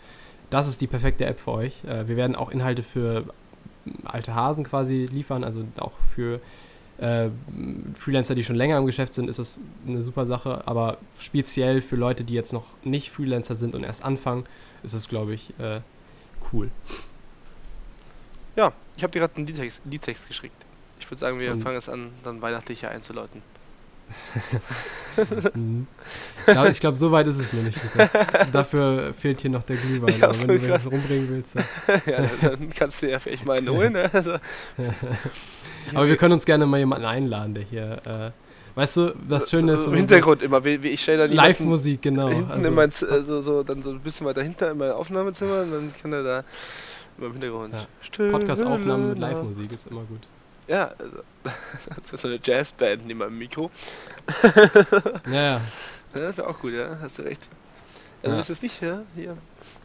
das 0.50 0.68
ist 0.68 0.80
die 0.80 0.86
perfekte 0.86 1.26
App 1.26 1.40
für 1.40 1.52
euch. 1.52 1.82
Äh, 1.84 2.08
wir 2.08 2.16
werden 2.16 2.36
auch 2.36 2.50
Inhalte 2.50 2.82
für 2.82 3.24
alte 4.04 4.34
Hasen 4.34 4.64
quasi 4.64 5.06
liefern, 5.10 5.44
also 5.44 5.64
auch 5.78 5.92
für 6.14 6.40
äh, 6.98 7.28
Freelancer, 7.94 8.34
die 8.34 8.44
schon 8.44 8.56
länger 8.56 8.76
im 8.78 8.86
Geschäft 8.86 9.12
sind, 9.14 9.28
ist 9.30 9.38
das 9.38 9.60
eine 9.86 10.02
super 10.02 10.26
Sache, 10.26 10.66
aber 10.66 10.98
speziell 11.18 11.80
für 11.80 11.96
Leute, 11.96 12.24
die 12.24 12.34
jetzt 12.34 12.52
noch 12.52 12.64
nicht 12.84 13.10
Freelancer 13.10 13.54
sind 13.54 13.74
und 13.74 13.84
erst 13.84 14.04
anfangen, 14.04 14.44
ist 14.82 14.94
es, 14.94 15.08
glaube 15.08 15.32
ich, 15.34 15.50
äh, 15.60 15.80
cool. 16.52 16.70
ja, 18.56 18.72
ich 18.96 19.02
habe 19.04 19.12
dir 19.12 19.20
gerade 19.20 19.36
einen 19.36 19.46
Liedtext, 19.46 19.80
Liedtext 19.84 20.26
geschickt. 20.26 20.56
Ich 21.00 21.08
würde 21.10 21.20
sagen, 21.20 21.38
wir 21.38 21.52
Und- 21.52 21.62
fangen 21.62 21.76
jetzt 21.76 21.88
an, 21.88 22.10
dann 22.24 22.42
weihnachtlicher 22.42 22.90
einzuläuten. 22.90 23.42
Mhm. 25.54 25.86
ich 26.70 26.80
glaube, 26.80 26.96
so 26.96 27.10
weit 27.10 27.26
ist 27.26 27.38
es 27.38 27.52
noch 27.52 27.62
nicht, 27.62 27.78
Lukas. 27.82 28.10
Dafür 28.52 29.12
fehlt 29.14 29.40
hier 29.40 29.50
noch 29.50 29.64
der 29.64 29.76
Glühwein, 29.76 30.18
Ja, 30.18 30.28
aber 30.28 30.38
wenn 30.38 30.46
du 30.48 30.58
den 30.58 30.72
rumbringen 30.72 31.28
willst, 31.28 31.56
dann 31.56 31.64
ja, 32.06 32.30
dann 32.40 32.70
kannst 32.70 33.02
du 33.02 33.10
ja 33.10 33.18
vielleicht 33.18 33.44
mal 33.44 33.58
einen 33.58 33.68
holen. 33.76 33.92
Ne? 33.92 34.08
Also, 34.12 34.34
Aber 35.94 36.06
wir 36.06 36.16
können 36.16 36.34
uns 36.34 36.46
gerne 36.46 36.66
mal 36.66 36.78
jemanden 36.78 37.06
einladen, 37.06 37.54
der 37.54 37.64
hier, 37.64 38.00
äh, 38.04 38.30
weißt 38.76 38.96
du, 38.98 39.14
das 39.28 39.50
Schöne 39.50 39.72
ist 39.72 39.84
so 39.84 39.90
immer 39.90 39.98
im 39.98 40.02
Hintergrund 40.04 40.42
immer, 40.42 40.64
wie, 40.64 40.82
wie 40.82 40.88
ich 40.88 41.02
stelle 41.02 41.18
dann 41.26 41.30
so 41.30 41.36
Live-Musik, 41.36 42.02
genau. 42.02 42.28
hinten 42.28 42.50
Also, 42.50 42.68
in 42.68 42.74
mein, 42.74 42.92
also 43.10 43.40
so, 43.40 43.62
dann 43.62 43.82
so 43.82 43.90
ein 43.90 44.00
bisschen 44.00 44.26
weiter 44.26 44.42
hinter 44.42 44.70
in 44.70 44.78
mein 44.78 44.92
Aufnahmezimmer 44.92 45.62
und 45.62 45.72
dann 45.72 45.92
kann 46.00 46.12
er 46.12 46.22
da 46.22 46.44
immer 47.16 47.26
im 47.26 47.32
Hintergrund. 47.32 47.74
Ja. 47.74 47.86
Stille 48.00 48.30
Podcast-Aufnahme 48.30 49.08
mit. 49.08 49.18
Live-Musik 49.18 49.72
ist 49.72 49.88
immer 49.88 50.02
gut. 50.02 50.20
Ja, 50.68 50.92
also, 50.98 51.22
das 52.02 52.12
ist 52.12 52.20
so 52.22 52.28
eine 52.28 52.38
Jazzband 52.42 53.06
neben 53.06 53.18
meinem 53.20 53.38
Mikro. 53.38 53.70
Ja, 55.26 55.32
ja. 55.42 55.60
Das 56.12 56.38
wäre 56.38 56.48
auch 56.48 56.58
gut, 56.60 56.72
ja, 56.72 56.98
hast 57.02 57.18
du 57.18 57.22
recht. 57.22 57.42
Also 58.22 58.34
Ja. 58.34 58.40
ist 58.40 58.48
es 58.50 58.62
nicht, 58.62 58.80
ja, 58.80 59.02
hier. 59.14 59.36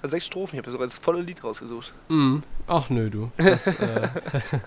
Also 0.02 0.12
sechs 0.16 0.26
Strophen, 0.26 0.56
ich 0.56 0.60
habe 0.60 0.72
sogar 0.72 0.88
das 0.88 0.98
volle 0.98 1.22
Lied 1.22 1.44
rausgesucht. 1.44 1.94
Mhm. 2.08 2.44
Ach 2.66 2.90
nö, 2.90 3.10
du. 3.10 3.30
Das, 3.38 3.68
äh, 3.68 4.08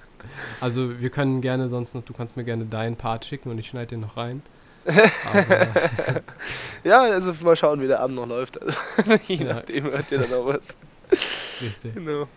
also 0.61 1.00
wir 1.00 1.09
können 1.11 1.40
gerne 1.40 1.68
sonst 1.70 1.94
noch, 1.94 2.02
du 2.02 2.12
kannst 2.12 2.37
mir 2.37 2.44
gerne 2.44 2.66
deinen 2.66 2.96
Part 2.96 3.24
schicken 3.24 3.50
und 3.50 3.59
ich 3.59 3.66
schneide 3.68 3.87
den 3.88 4.00
noch 4.00 4.16
rein. 4.18 4.42
Aber, 4.87 5.68
Ja, 6.85 7.00
also 7.02 7.33
mal 7.42 7.57
schauen, 7.57 7.81
wie 7.81 7.87
der 7.88 8.00
Abend 8.00 8.16
noch 8.16 8.26
läuft. 8.26 8.61
Also, 8.62 8.76
je 9.26 9.37
Ja. 9.37 9.55
nachdem 9.55 9.85
hört 9.85 10.12
ihr 10.12 10.18
dann 10.18 10.35
auch 10.35 10.46
was. 10.46 10.68
richtig. 11.61 11.94
Genau. 11.94 12.29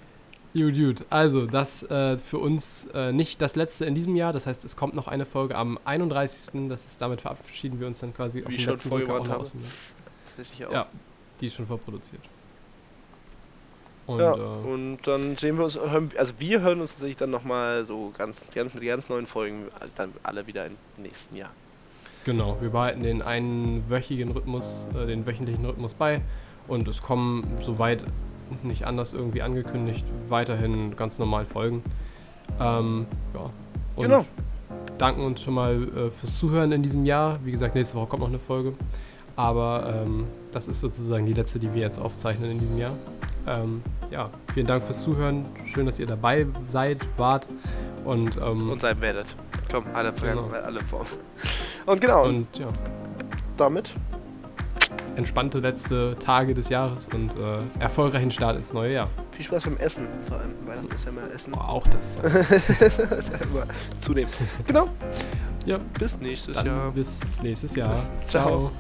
Gut, 0.54 0.76
gut. 0.76 1.06
Also, 1.10 1.46
das 1.46 1.84
äh, 1.84 2.18
für 2.18 2.40
uns 2.40 2.86
äh, 2.94 3.12
nicht 3.12 3.42
das 3.42 3.56
letzte 3.56 3.86
in 3.86 3.94
diesem 3.94 4.16
Jahr. 4.16 4.34
Das 4.34 4.48
heißt, 4.48 4.66
es 4.66 4.76
kommt 4.76 4.96
noch 4.96 5.08
eine 5.08 5.26
Folge 5.26 5.56
am 5.56 5.80
31. 5.86 6.68
Das 6.68 6.86
ist, 6.86 7.02
damit 7.02 7.22
verabschieden 7.22 7.80
wir 7.80 7.88
uns 7.88 8.00
dann 8.00 8.14
quasi 8.14 8.40
Wie 8.48 8.56
dem 8.56 8.60
schon 8.60 8.74
letzten 8.74 8.90
Drücker 8.90 9.20
noch 9.20 9.30
habe. 9.30 9.40
aus 9.40 9.52
dem 9.52 9.62
Jahr. 9.62 10.70
Auch. 10.70 10.74
Ja, 10.74 10.88
die 11.42 11.48
ist 11.48 11.56
schon 11.56 11.68
vorproduziert. 11.68 12.22
Und 14.08 14.20
ja, 14.22 14.34
äh, 14.34 14.38
und 14.38 15.00
dann 15.04 15.38
sehen 15.38 15.58
wir 15.58 15.66
uns, 15.66 15.76
hören, 15.76 16.10
also 16.18 16.34
wir 16.40 16.62
hören 16.62 16.82
uns 16.82 16.92
tatsächlich 16.92 17.18
dann 17.18 17.30
nochmal 17.30 17.84
so 17.86 18.12
ganz, 18.18 18.44
ganz 18.56 18.74
mit 18.74 18.84
ganz 18.84 19.08
neuen 19.08 19.28
Folgen, 19.28 19.68
dann 19.96 20.14
alle 20.24 20.48
wieder 20.48 20.66
im 20.66 20.78
nächsten 20.98 21.36
Jahr. 21.36 21.52
genau, 22.24 22.58
wir 22.60 22.72
behalten 22.72 23.04
den 23.04 23.22
einen 23.22 23.88
wöchigen 23.88 24.32
Rhythmus, 24.32 24.88
äh, 24.96 25.06
den 25.06 25.28
wöchentlichen 25.28 25.64
Rhythmus 25.64 25.94
bei. 25.94 26.22
Und 26.68 26.88
es 26.88 27.04
kommen 27.04 27.58
soweit 27.62 28.04
nicht 28.64 28.86
anders 28.86 29.14
irgendwie 29.14 29.42
angekündigt, 29.42 30.06
weiterhin 30.30 30.96
ganz 30.96 31.20
normal 31.20 31.46
Folgen. 31.46 31.84
Ähm, 32.60 33.06
ja. 33.34 33.50
Und 33.96 34.04
Genau. 34.04 34.26
danken 34.98 35.22
uns 35.24 35.42
schon 35.42 35.54
mal 35.54 35.74
äh, 35.96 36.12
fürs 36.12 36.38
Zuhören 36.38 36.72
in 36.72 36.84
diesem 36.84 37.06
Jahr. 37.06 37.40
Wie 37.44 37.52
gesagt, 37.52 37.76
nächste 37.76 37.96
Woche 37.98 38.08
kommt 38.08 38.22
noch 38.22 38.30
eine 38.30 38.40
Folge. 38.40 38.74
Aber 39.36 40.02
ähm, 40.06 40.26
das 40.52 40.68
ist 40.68 40.82
sozusagen 40.82 41.26
die 41.26 41.34
letzte, 41.34 41.60
die 41.60 41.74
wir 41.74 41.82
jetzt 41.82 42.00
aufzeichnen 42.00 42.52
in 42.52 42.60
diesem 42.60 42.78
Jahr. 42.78 42.94
Ähm, 43.48 43.82
ja, 44.12 44.30
vielen 44.54 44.68
Dank 44.68 44.84
fürs 44.84 45.02
Zuhören. 45.02 45.46
Schön, 45.66 45.86
dass 45.86 45.98
ihr 46.00 46.08
dabei 46.08 46.46
seid, 46.68 47.08
wart. 47.18 47.48
Und, 48.04 48.38
ähm, 48.38 48.70
Und 48.72 48.82
sein 48.82 49.00
werdet. 49.02 49.36
Komm, 49.72 49.86
alle, 49.94 50.12
Genau. 50.14 50.50
alle 50.64 50.82
Formen. 50.82 51.08
Und 51.86 52.02
genau, 52.02 52.24
und 52.26 52.36
und 52.36 52.58
ja, 52.60 52.68
damit 53.58 53.92
entspannte 55.20 55.60
letzte 55.60 56.16
Tage 56.16 56.54
des 56.56 56.70
Jahres 56.70 57.08
und 57.14 57.36
äh, 57.36 57.60
erfolgreichen 57.80 58.32
Start 58.32 58.58
ins 58.58 58.74
neue 58.74 58.94
Jahr. 58.94 59.10
viel 59.32 59.46
Spaß 59.46 59.64
beim 59.64 59.78
Essen. 59.78 60.08
Vor 60.28 60.38
allem 60.40 60.52
Weihnachten 60.66 60.96
ist 60.96 61.04
ja 61.06 61.10
immer 61.12 61.32
Essen. 61.34 61.54
Oh, 61.56 61.60
auch 61.60 61.88
das. 61.88 62.20
das 62.22 62.32
ist 62.34 63.32
ja 63.32 63.38
immer 63.44 63.66
zunehmen. 64.00 64.32
Genau. 64.66 64.88
ja, 65.66 65.78
Bis 66.00 66.18
nächstes 66.20 66.56
dann 66.56 66.66
Jahr. 66.66 66.92
bis 66.92 67.22
nächstes 67.44 67.76
Jahr. 67.76 68.04
Ciao. 68.28 68.48
Ciao. 68.48 68.72